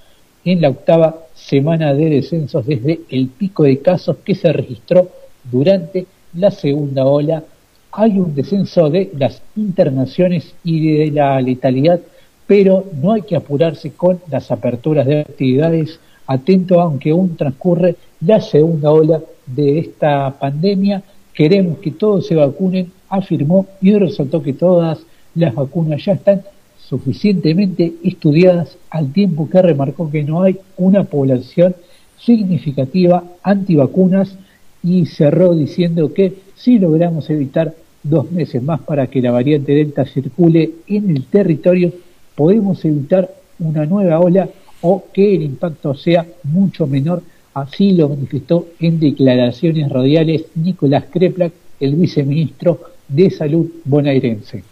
en 0.45 0.61
la 0.61 0.69
octava 0.69 1.15
semana 1.33 1.93
de 1.93 2.09
descensos 2.09 2.65
desde 2.65 3.01
el 3.09 3.27
pico 3.27 3.63
de 3.63 3.79
casos 3.79 4.17
que 4.23 4.35
se 4.35 4.51
registró 4.53 5.09
durante 5.51 6.05
la 6.35 6.51
segunda 6.51 7.05
ola. 7.05 7.43
Hay 7.91 8.17
un 8.17 8.33
descenso 8.33 8.89
de 8.89 9.11
las 9.17 9.41
internaciones 9.55 10.53
y 10.63 10.97
de 10.97 11.11
la 11.11 11.39
letalidad 11.41 11.99
pero 12.45 12.85
no 13.01 13.13
hay 13.13 13.21
que 13.21 13.35
apurarse 13.35 13.91
con 13.91 14.19
las 14.29 14.51
aperturas 14.51 15.05
de 15.05 15.21
actividades, 15.21 15.99
atento 16.27 16.81
aunque 16.81 17.11
aún 17.11 17.35
transcurre 17.35 17.95
la 18.21 18.41
segunda 18.41 18.91
ola 18.91 19.21
de 19.45 19.79
esta 19.79 20.31
pandemia. 20.39 21.03
Queremos 21.33 21.79
que 21.79 21.91
todos 21.91 22.27
se 22.27 22.35
vacunen, 22.35 22.91
afirmó 23.09 23.67
y 23.81 23.93
resaltó 23.93 24.41
que 24.41 24.53
todas 24.53 24.99
las 25.35 25.55
vacunas 25.55 26.05
ya 26.05 26.13
están 26.13 26.43
suficientemente 26.77 27.93
estudiadas 28.03 28.77
al 28.89 29.11
tiempo 29.11 29.49
que 29.49 29.61
remarcó 29.61 30.11
que 30.11 30.23
no 30.23 30.43
hay 30.43 30.59
una 30.77 31.05
población 31.05 31.75
significativa 32.19 33.23
antivacunas 33.41 34.35
y 34.83 35.05
cerró 35.05 35.55
diciendo 35.55 36.13
que 36.13 36.33
si 36.55 36.77
logramos 36.77 37.29
evitar 37.29 37.73
dos 38.03 38.31
meses 38.31 38.61
más 38.61 38.81
para 38.81 39.07
que 39.07 39.21
la 39.21 39.31
variante 39.31 39.73
Delta 39.73 40.05
circule 40.05 40.71
en 40.87 41.09
el 41.09 41.25
territorio, 41.25 41.91
podemos 42.35 42.83
evitar 42.85 43.33
una 43.59 43.85
nueva 43.85 44.19
ola 44.19 44.49
o 44.81 45.05
que 45.13 45.35
el 45.35 45.43
impacto 45.43 45.95
sea 45.95 46.25
mucho 46.43 46.85
menor. 46.85 47.23
Así 47.53 47.91
lo 47.91 48.09
manifestó 48.09 48.67
en 48.79 48.99
declaraciones 48.99 49.89
radiales 49.89 50.45
Nicolás 50.55 51.05
Kreplak, 51.11 51.53
el 51.79 51.95
viceministro 51.95 52.81
de 53.07 53.29
Salud 53.29 53.69
bonaerense. 53.85 54.63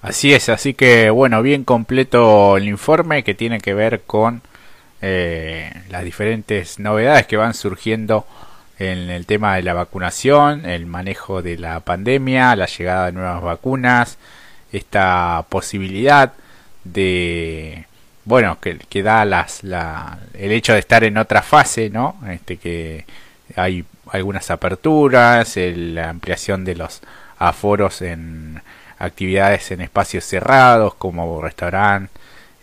Así 0.00 0.32
es, 0.32 0.48
así 0.48 0.74
que 0.74 1.10
bueno, 1.10 1.42
bien 1.42 1.64
completo 1.64 2.56
el 2.56 2.68
informe 2.68 3.24
que 3.24 3.34
tiene 3.34 3.60
que 3.60 3.74
ver 3.74 4.02
con 4.02 4.42
eh, 5.00 5.70
las 5.90 6.04
diferentes 6.04 6.78
novedades 6.78 7.26
que 7.26 7.36
van 7.36 7.54
surgiendo 7.54 8.26
en 8.78 9.10
el 9.10 9.26
tema 9.26 9.56
de 9.56 9.62
la 9.62 9.74
vacunación, 9.74 10.66
el 10.66 10.86
manejo 10.86 11.42
de 11.42 11.58
la 11.58 11.80
pandemia, 11.80 12.56
la 12.56 12.66
llegada 12.66 13.06
de 13.06 13.12
nuevas 13.12 13.42
vacunas, 13.42 14.18
esta 14.72 15.44
posibilidad 15.48 16.32
de 16.84 17.86
bueno 18.24 18.58
que, 18.60 19.02
da 19.02 19.24
las 19.24 19.62
la, 19.64 20.18
el 20.34 20.52
hecho 20.52 20.72
de 20.72 20.78
estar 20.78 21.04
en 21.04 21.18
otra 21.18 21.42
fase 21.42 21.90
no 21.90 22.16
este 22.28 22.56
que 22.56 23.04
hay 23.56 23.84
algunas 24.10 24.50
aperturas 24.50 25.56
la 25.56 26.10
ampliación 26.10 26.64
de 26.64 26.76
los 26.76 27.02
aforos 27.38 28.02
en 28.02 28.62
actividades 28.98 29.70
en 29.70 29.80
espacios 29.80 30.24
cerrados 30.24 30.94
como 30.94 31.40
restaurantes 31.42 32.10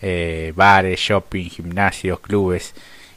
eh, 0.02 0.54
bares 0.56 1.00
shopping 1.00 1.50
gimnasios 1.50 2.20
clubes 2.20 2.74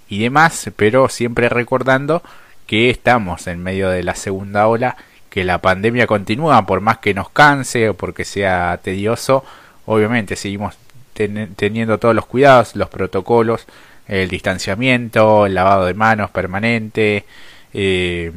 y 0.08 0.22
demás 0.22 0.70
pero 0.76 1.08
siempre 1.08 1.48
recordando 1.48 2.22
que 2.66 2.90
estamos 2.90 3.46
en 3.46 3.62
medio 3.62 3.88
de 3.88 4.02
la 4.02 4.14
segunda 4.14 4.66
ola 4.66 4.96
que 5.30 5.44
la 5.44 5.58
pandemia 5.58 6.06
continúa 6.06 6.66
por 6.66 6.82
más 6.82 6.98
que 6.98 7.14
nos 7.14 7.30
canse 7.30 7.88
o 7.88 7.94
porque 7.94 8.26
sea 8.26 8.78
tedioso 8.82 9.44
obviamente 9.86 10.36
seguimos 10.36 10.76
teniendo 11.14 11.98
todos 11.98 12.14
los 12.14 12.26
cuidados, 12.26 12.76
los 12.76 12.88
protocolos, 12.88 13.66
el 14.06 14.28
distanciamiento, 14.28 15.46
el 15.46 15.54
lavado 15.54 15.86
de 15.86 15.94
manos 15.94 16.30
permanente, 16.30 17.24
eh, 17.72 18.30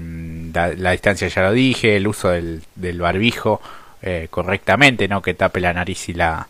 la, 0.54 0.92
distancia 0.92 1.28
ya 1.28 1.44
lo 1.44 1.52
dije, 1.52 1.96
el 1.96 2.08
uso 2.08 2.30
del, 2.30 2.62
barbijo 3.00 3.62
eh, 4.02 4.28
correctamente, 4.30 5.08
¿no? 5.08 5.22
Que 5.22 5.36
tape 5.36 5.60
la 5.60 5.74
nariz 5.74 6.10
y 6.10 6.14
la, 6.14 6.48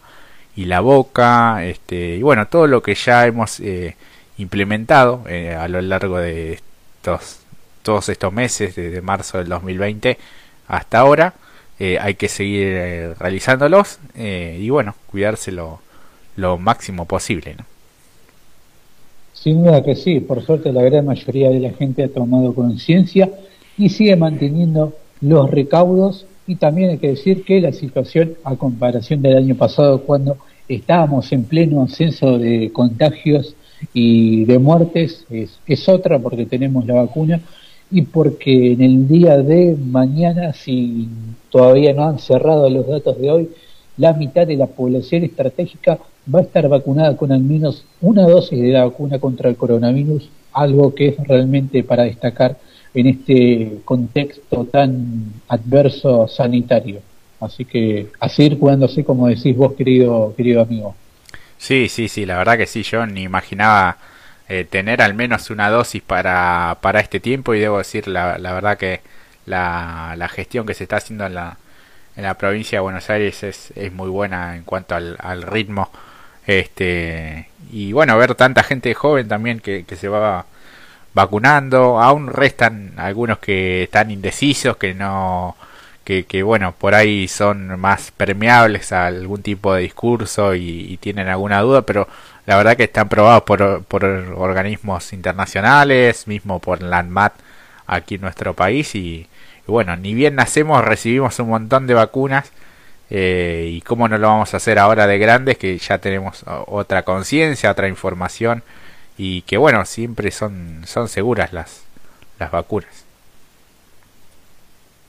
y 0.55 0.65
la 0.65 0.79
boca, 0.79 1.65
este, 1.65 2.15
y 2.15 2.21
bueno, 2.21 2.47
todo 2.47 2.67
lo 2.67 2.81
que 2.81 2.95
ya 2.95 3.25
hemos 3.25 3.59
eh, 3.59 3.95
implementado 4.37 5.23
eh, 5.27 5.53
a 5.53 5.67
lo 5.67 5.81
largo 5.81 6.17
de 6.17 6.53
estos, 6.53 7.39
todos 7.83 8.09
estos 8.09 8.31
meses, 8.33 8.75
desde 8.75 9.01
marzo 9.01 9.37
del 9.37 9.49
2020 9.49 10.17
hasta 10.67 10.99
ahora, 10.99 11.33
hay 11.79 12.15
que 12.15 12.27
seguir 12.27 13.15
realizándolos 13.19 13.99
y 14.15 14.67
bueno, 14.71 14.95
cuidárselo 15.11 15.79
lo 16.37 16.57
máximo 16.57 17.05
posible, 17.05 17.55
¿no? 17.57 17.65
Sin 19.33 19.63
duda 19.63 19.83
que 19.83 19.95
sí, 19.95 20.19
por 20.19 20.43
suerte 20.43 20.71
la 20.71 20.81
gran 20.81 21.05
mayoría 21.05 21.49
de 21.49 21.59
la 21.59 21.71
gente 21.71 22.03
ha 22.03 22.07
tomado 22.07 22.55
conciencia 22.55 23.29
y 23.77 23.89
sigue 23.89 24.15
manteniendo 24.15 24.93
los 25.21 25.51
recaudos 25.51 26.25
y 26.47 26.55
también 26.55 26.91
hay 26.91 26.97
que 26.97 27.09
decir 27.09 27.43
que 27.43 27.61
la 27.61 27.71
situación 27.71 28.35
a 28.43 28.55
comparación 28.55 29.21
del 29.21 29.37
año 29.37 29.55
pasado 29.55 30.01
cuando 30.01 30.37
estábamos 30.67 31.31
en 31.31 31.43
pleno 31.43 31.83
ascenso 31.83 32.37
de 32.37 32.71
contagios 32.71 33.55
y 33.93 34.45
de 34.45 34.57
muertes 34.57 35.25
es, 35.29 35.59
es 35.67 35.87
otra 35.87 36.17
porque 36.17 36.45
tenemos 36.45 36.85
la 36.87 36.95
vacuna 36.95 37.39
y 37.91 38.01
porque 38.01 38.73
en 38.73 38.81
el 38.81 39.07
día 39.07 39.37
de 39.37 39.77
mañana, 39.79 40.53
si 40.53 41.07
todavía 41.49 41.93
no 41.93 42.05
han 42.05 42.19
cerrado 42.19 42.69
los 42.69 42.87
datos 42.87 43.19
de 43.19 43.31
hoy, 43.31 43.49
la 43.97 44.13
mitad 44.13 44.45
de 44.45 44.57
la 44.57 44.67
población 44.67 45.23
estratégica 45.23 45.99
va 46.33 46.39
a 46.39 46.43
estar 46.43 46.67
vacunada 46.67 47.15
con 47.15 47.31
al 47.31 47.41
menos 47.41 47.85
una 48.01 48.23
dosis 48.23 48.59
de 48.59 48.69
la 48.69 48.85
vacuna 48.85 49.19
contra 49.19 49.49
el 49.49 49.55
coronavirus, 49.55 50.29
algo 50.53 50.93
que 50.93 51.09
es 51.09 51.17
realmente 51.27 51.83
para 51.83 52.03
destacar 52.03 52.57
en 52.93 53.07
este 53.07 53.79
contexto 53.85 54.65
tan 54.65 55.33
adverso 55.47 56.27
sanitario. 56.27 57.01
Así 57.39 57.65
que 57.65 58.07
a 58.19 58.29
seguir 58.29 58.57
cuidándose, 58.57 59.03
como 59.03 59.27
decís 59.27 59.55
vos, 59.55 59.73
querido, 59.73 60.33
querido 60.35 60.61
amigo. 60.61 60.95
Sí, 61.57 61.87
sí, 61.89 62.07
sí, 62.07 62.25
la 62.25 62.37
verdad 62.37 62.57
que 62.57 62.65
sí, 62.65 62.83
yo 62.83 63.05
ni 63.05 63.23
imaginaba 63.23 63.97
eh, 64.49 64.63
tener 64.63 65.01
al 65.01 65.13
menos 65.13 65.49
una 65.49 65.69
dosis 65.69 66.01
para, 66.01 66.77
para 66.81 66.99
este 66.99 67.19
tiempo 67.19 67.53
y 67.53 67.59
debo 67.59 67.77
decir 67.77 68.07
la, 68.07 68.37
la 68.37 68.53
verdad 68.53 68.77
que 68.77 69.01
la, 69.45 70.15
la 70.17 70.27
gestión 70.27 70.65
que 70.65 70.73
se 70.73 70.83
está 70.83 70.97
haciendo 70.97 71.25
en 71.25 71.35
la, 71.35 71.57
en 72.15 72.23
la 72.23 72.35
provincia 72.35 72.77
de 72.77 72.81
Buenos 72.81 73.09
Aires 73.09 73.43
es, 73.43 73.71
es 73.75 73.93
muy 73.93 74.09
buena 74.09 74.55
en 74.55 74.63
cuanto 74.63 74.95
al, 74.95 75.17
al 75.19 75.43
ritmo 75.43 75.89
este 76.47 77.49
y 77.71 77.91
bueno 77.93 78.17
ver 78.17 78.35
tanta 78.35 78.63
gente 78.63 78.93
joven 78.93 79.27
también 79.27 79.59
que, 79.59 79.85
se 79.95 80.07
va 80.07 80.45
vacunando. 81.13 81.99
Aún 82.01 82.27
restan 82.27 82.93
algunos 82.97 83.39
que 83.39 83.83
están 83.83 84.11
indecisos, 84.11 84.77
que 84.77 84.93
no, 84.93 85.55
que, 86.03 86.25
que 86.25 86.43
bueno, 86.43 86.73
por 86.73 86.95
ahí 86.95 87.27
son 87.27 87.79
más 87.79 88.11
permeables 88.11 88.91
a 88.93 89.07
algún 89.07 89.41
tipo 89.41 89.73
de 89.73 89.81
discurso 89.81 90.55
y, 90.55 90.97
tienen 91.01 91.27
alguna 91.27 91.61
duda, 91.61 91.81
pero 91.83 92.07
la 92.45 92.57
verdad 92.57 92.77
que 92.77 92.85
están 92.85 93.09
probados 93.09 93.43
por, 93.43 93.83
por 93.83 94.05
organismos 94.05 95.13
internacionales, 95.13 96.27
mismo 96.27 96.59
por 96.59 96.81
la 96.81 96.99
ANMAT 96.99 97.33
aquí 97.87 98.15
en 98.15 98.21
nuestro 98.21 98.53
país 98.53 98.95
y, 98.95 99.27
bueno, 99.67 99.95
ni 99.97 100.13
bien 100.13 100.35
nacemos 100.35 100.83
recibimos 100.85 101.39
un 101.39 101.49
montón 101.49 101.87
de 101.87 101.93
vacunas 101.93 102.51
eh, 103.09 103.69
y 103.73 103.81
cómo 103.81 104.07
no 104.07 104.17
lo 104.17 104.27
vamos 104.27 104.53
a 104.53 104.57
hacer 104.57 104.79
ahora 104.79 105.07
de 105.07 105.17
grandes 105.17 105.57
que 105.57 105.77
ya 105.77 105.97
tenemos 105.97 106.43
otra 106.67 107.03
conciencia, 107.03 107.71
otra 107.71 107.87
información 107.87 108.63
y 109.17 109.41
que 109.43 109.57
bueno, 109.57 109.85
siempre 109.85 110.31
son, 110.31 110.81
son 110.85 111.07
seguras 111.07 111.53
las, 111.53 111.83
las 112.39 112.51
vacunas. 112.51 113.05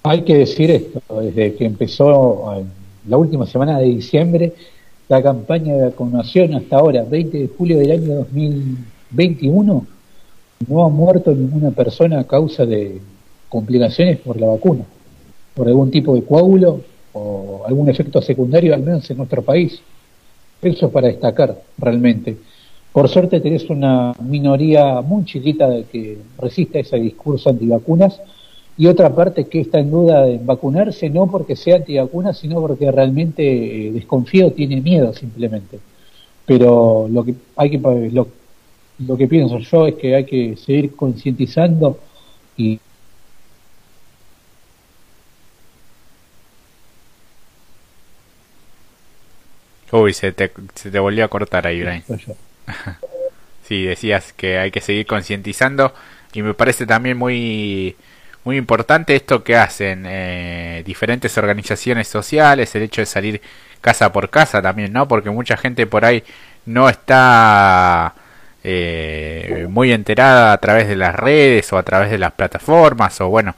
Hay 0.05 0.23
que 0.23 0.37
decir 0.37 0.71
esto, 0.71 1.03
desde 1.21 1.55
que 1.57 1.65
empezó 1.65 2.65
la 3.07 3.17
última 3.17 3.47
semana 3.47 3.79
de 3.79 3.87
diciembre, 3.87 4.55
la 5.09 5.23
campaña 5.23 5.75
de 5.75 5.87
vacunación 5.87 6.55
hasta 6.55 6.77
ahora, 6.77 7.03
20 7.03 7.37
de 7.37 7.49
julio 7.49 7.79
del 7.79 7.91
año 7.91 8.15
2021, 8.15 9.87
no 10.69 10.85
ha 10.85 10.89
muerto 10.89 11.33
ninguna 11.33 11.73
persona 11.73 12.21
a 12.21 12.25
causa 12.25 12.65
de 12.65 13.01
complicaciones 13.49 14.19
por 14.19 14.41
la 14.41 14.47
vacuna, 14.47 14.85
por 15.55 15.67
algún 15.67 15.91
tipo 15.91 16.15
de 16.15 16.25
coágulo 16.25 16.81
o 17.19 17.67
algún 17.67 17.89
efecto 17.89 18.23
secundario, 18.23 18.75
al 18.75 18.83
menos 18.83 19.11
en 19.11 19.17
nuestro 19.17 19.43
país. 19.43 19.81
Eso 20.63 20.91
para 20.91 21.09
destacar 21.09 21.57
realmente. 21.79 22.37
Por 22.93 23.09
suerte 23.09 23.41
tenés 23.41 23.69
una 23.71 24.15
minoría 24.23 25.01
muy 25.03 25.25
chiquita 25.25 25.69
de 25.69 25.85
que 25.85 26.19
resiste 26.39 26.79
a 26.79 26.81
ese 26.81 26.97
discurso 26.97 27.51
antivacunas 27.51 28.21
y 28.77 28.87
otra 28.87 29.15
parte 29.15 29.47
que 29.47 29.61
está 29.61 29.79
en 29.81 29.91
duda 29.91 30.25
de 30.25 30.39
vacunarse, 30.39 31.11
no 31.11 31.27
porque 31.31 31.57
sea 31.57 31.77
antivacunas, 31.77 32.39
sino 32.39 32.61
porque 32.61 32.91
realmente 32.91 33.43
eh, 33.89 33.93
desconfío, 33.93 34.53
tiene 34.53 34.81
miedo 34.81 35.13
simplemente. 35.13 35.79
Pero 36.47 37.09
lo 37.11 37.25
que 37.25 37.35
hay 37.57 37.71
que 37.71 37.79
lo, 37.79 38.29
lo 39.07 39.17
que 39.17 39.29
pienso 39.29 39.59
yo 39.59 39.87
es 39.87 39.95
que 39.95 40.15
hay 40.15 40.25
que 40.25 40.57
seguir 40.57 40.95
concientizando 40.97 41.99
y 42.57 42.81
Uy, 49.91 50.13
se 50.13 50.33
te, 50.33 50.53
se 50.75 50.91
te 50.91 50.99
volvió 50.99 51.25
a 51.25 51.29
cortar 51.29 51.67
ahí, 51.67 51.81
Brian. 51.81 52.05
sí, 53.69 53.85
decías 53.85 54.33
que 54.33 54.59
hay 54.59 54.71
que 54.71 54.81
seguir 54.81 55.07
concientizando 55.07 55.95
y 56.33 56.43
me 56.43 56.55
parece 56.55 56.87
también 56.87 57.17
muy 57.17 57.97
muy 58.45 58.57
importante 58.57 59.15
esto 59.15 59.45
que 59.45 59.57
hacen 59.57 60.05
eh, 60.07 60.83
diferentes 60.87 61.37
organizaciones 61.37 62.09
sociales, 62.09 62.75
el 62.75 62.83
hecho 62.85 63.03
de 63.03 63.07
salir 63.07 63.43
casa 63.81 64.11
por 64.11 64.31
casa 64.31 64.63
también, 64.63 64.93
¿no? 64.93 65.07
Porque 65.07 65.29
mucha 65.31 65.57
gente 65.57 65.87
por 65.87 66.05
ahí 66.05 66.25
no 66.65 66.89
está 66.89 68.15
eh, 68.65 69.67
muy 69.69 69.93
enterada 69.93 70.53
a 70.53 70.59
través 70.59 70.89
de 70.89 70.97
las 70.97 71.15
redes 71.15 71.71
o 71.73 71.79
a 71.79 71.83
través 71.83 72.11
de 72.11 72.19
las 72.19 72.33
plataformas 72.33 73.21
o 73.21 73.29
bueno, 73.29 73.55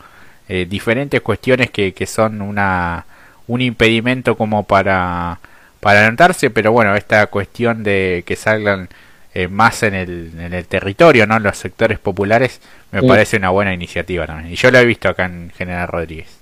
eh, 0.49 0.67
diferentes 0.69 1.21
cuestiones 1.21 1.71
que, 1.71 1.95
que 1.95 2.07
son 2.07 2.43
una 2.43 3.07
un 3.47 3.61
impedimento 3.61 4.37
como 4.37 4.65
para 4.65 5.39
para 5.81 6.07
anotarse, 6.07 6.51
pero 6.51 6.73
bueno, 6.73 6.95
esta 6.95 7.27
cuestión 7.27 7.83
de 7.83 8.23
que 8.27 8.37
salgan 8.37 8.89
eh, 9.35 9.49
más 9.49 9.83
en 9.83 9.95
el, 9.95 10.31
en 10.39 10.53
el 10.53 10.67
territorio, 10.67 11.27
¿no? 11.27 11.39
Los 11.39 11.57
sectores 11.57 11.99
populares, 11.99 12.61
me 12.93 13.03
parece 13.03 13.37
una 13.37 13.51
buena 13.51 13.73
iniciativa 13.73 14.27
también. 14.27 14.53
Y 14.53 14.57
yo 14.57 14.71
lo 14.71 14.79
he 14.79 14.85
visto 14.85 15.09
acá 15.09 15.27
en 15.27 15.51
General 15.51 15.89
Rodríguez. 15.89 16.41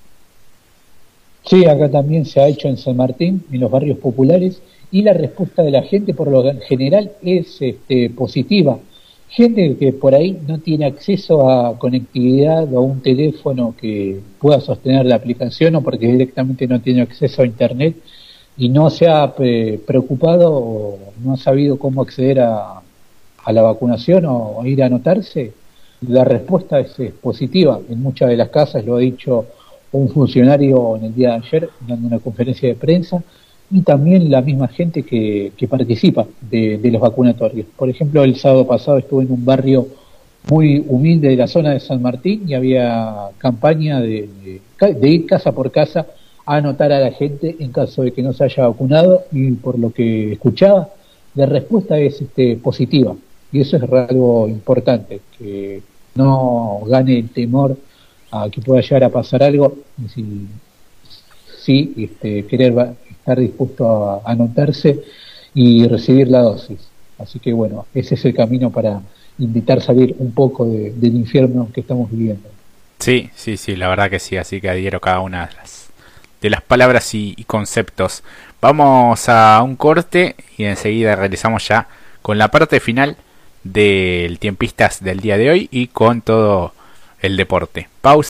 Sí, 1.45 1.65
acá 1.67 1.91
también 1.91 2.27
se 2.27 2.41
ha 2.41 2.49
hecho 2.49 2.69
en 2.69 2.77
San 2.77 2.97
Martín, 2.97 3.45
en 3.53 3.61
los 3.61 3.71
barrios 3.71 3.99
populares, 3.99 4.61
y 4.91 5.03
la 5.03 5.13
respuesta 5.13 5.63
de 5.63 5.71
la 5.71 5.83
gente 5.83 6.15
por 6.15 6.29
lo 6.29 6.43
general 6.61 7.13
es 7.23 7.61
este, 7.61 8.11
positiva. 8.11 8.79
Gente 9.29 9.77
que 9.79 9.93
por 9.93 10.15
ahí 10.15 10.39
no 10.47 10.59
tiene 10.59 10.87
acceso 10.87 11.51
a 11.51 11.79
conectividad 11.79 12.73
o 12.73 12.79
a 12.79 12.83
un 12.83 13.03
teléfono 13.03 13.75
que 13.79 14.21
pueda 14.39 14.61
sostener 14.61 15.05
la 15.05 15.17
aplicación 15.17 15.77
o 15.77 15.83
porque 15.83 16.07
directamente 16.07 16.67
no 16.67 16.81
tiene 16.81 17.03
acceso 17.03 17.43
a 17.43 17.47
Internet, 17.47 17.97
y 18.59 18.69
no 18.69 18.91
se 18.91 19.07
ha 19.07 19.33
eh, 19.39 19.81
preocupado 19.87 20.53
o 20.53 20.99
no 21.25 21.35
ha 21.35 21.37
sabido 21.37 21.79
cómo 21.79 22.03
acceder 22.03 22.41
a, 22.41 22.83
a 23.49 23.53
la 23.53 23.63
vacunación 23.63 24.27
o, 24.27 24.61
ir 24.67 24.83
a 24.83 24.87
anotarse, 24.87 25.53
la 26.07 26.25
respuesta 26.25 26.81
es, 26.81 26.95
positiva. 27.23 27.81
En 27.89 28.03
muchas 28.03 28.29
de 28.29 28.37
las 28.37 28.51
casas 28.51 28.85
lo 28.85 28.97
ha 28.97 28.99
dicho 28.99 29.47
un 29.93 30.11
funcionario 30.11 30.97
en 30.97 31.05
el 31.05 31.15
día 31.15 31.31
de 31.31 31.37
ayer 31.37 31.71
dando 31.87 32.09
una 32.09 32.19
conferencia 32.19 32.69
de 32.69 32.75
prensa 32.75 33.23
y 33.71 33.81
también 33.81 34.31
la 34.31 34.43
misma 34.43 34.69
gente 34.69 35.03
que, 35.03 35.53
que 35.57 35.67
participa 35.67 36.27
de, 36.41 36.81
los 36.93 37.01
vacunatorios. 37.01 37.67
Por 37.75 37.89
ejemplo, 37.89 38.23
el 38.23 38.37
sábado 38.37 38.67
pasado 38.67 38.99
estuve 38.99 39.25
en 39.25 39.33
un 39.33 39.45
barrio 39.45 39.89
muy 40.51 40.85
humilde 40.87 41.29
de 41.29 41.37
la 41.37 41.47
zona 41.47 41.71
de 41.71 41.81
San 41.81 42.03
Martín 42.03 42.43
y 42.47 42.55
había 42.55 43.29
campaña 43.39 44.01
de, 44.01 44.29
de 44.79 45.09
ir 45.09 45.27
casa 45.27 45.53
por 45.53 45.71
casa 45.71 46.07
anotar 46.57 46.93
a 46.93 47.01
la 47.01 47.11
gente 47.11 47.57
en 47.59 47.73
caso 47.73 48.03
de 48.03 48.13
que 48.13 48.23
no 48.23 48.33
se 48.33 48.45
haya 48.45 48.67
vacunado 48.67 49.25
y 49.33 49.53
por 49.53 49.79
lo 49.79 49.93
que 49.93 50.33
escuchaba, 50.33 50.89
la 51.35 51.47
respuesta 51.47 51.99
es 51.99 52.21
este, 52.21 52.57
positiva 52.57 53.15
y 53.53 53.61
eso 53.61 53.77
es 53.77 53.83
algo 53.83 54.49
importante, 54.49 55.21
que 55.39 55.83
no 56.15 56.81
gane 56.87 57.19
el 57.19 57.29
temor 57.29 57.77
a 58.31 58.49
que 58.51 58.61
pueda 58.61 58.81
llegar 58.81 59.05
a 59.05 59.09
pasar 59.11 59.43
algo, 59.43 59.77
si, 60.13 60.47
sí 61.59 61.95
este, 61.97 62.47
querer 62.47 62.75
estar 63.11 63.39
dispuesto 63.39 64.11
a 64.11 64.23
anotarse 64.25 65.03
y 65.55 65.87
recibir 65.87 66.29
la 66.29 66.41
dosis. 66.41 66.89
Así 67.19 67.39
que 67.41 67.53
bueno, 67.53 67.87
ese 67.95 68.15
es 68.15 68.25
el 68.25 68.35
camino 68.35 68.71
para 68.71 69.01
invitar 69.39 69.79
a 69.79 69.83
salir 69.83 70.15
un 70.19 70.33
poco 70.33 70.67
del 70.67 71.15
infierno 71.15 71.69
que 71.73 71.81
estamos 71.81 72.11
viviendo. 72.11 72.49
Sí, 72.99 73.31
sí, 73.35 73.57
sí, 73.57 73.77
la 73.77 73.89
verdad 73.89 74.11
que 74.11 74.19
sí, 74.19 74.37
así 74.37 74.61
que 74.61 74.69
adhiero 74.69 75.01
cada 75.01 75.21
una 75.21 75.47
de 75.47 75.55
las 75.55 75.88
de 76.41 76.51
las 76.51 76.63
palabras 76.63 77.15
y, 77.15 77.35
conceptos. 77.47 78.23
Vamos 78.61 79.29
a 79.29 79.61
un 79.63 79.77
corte 79.77 80.37
y 80.57 80.65
enseguida 80.65 81.17
regresamos 81.17 81.67
ya 81.69 81.89
con 82.23 82.39
la 82.39 82.49
parte 82.49 82.81
final 82.81 83.17
del 83.65 84.39
tiempistas 84.39 85.03
del 85.03 85.21
día 85.21 85.39
de 85.39 85.51
hoy 85.51 85.69
y 85.71 85.89
con 85.89 86.23
todo 86.23 86.75
el 87.21 87.37
deporte. 87.37 87.89
Pausa. 88.01 88.27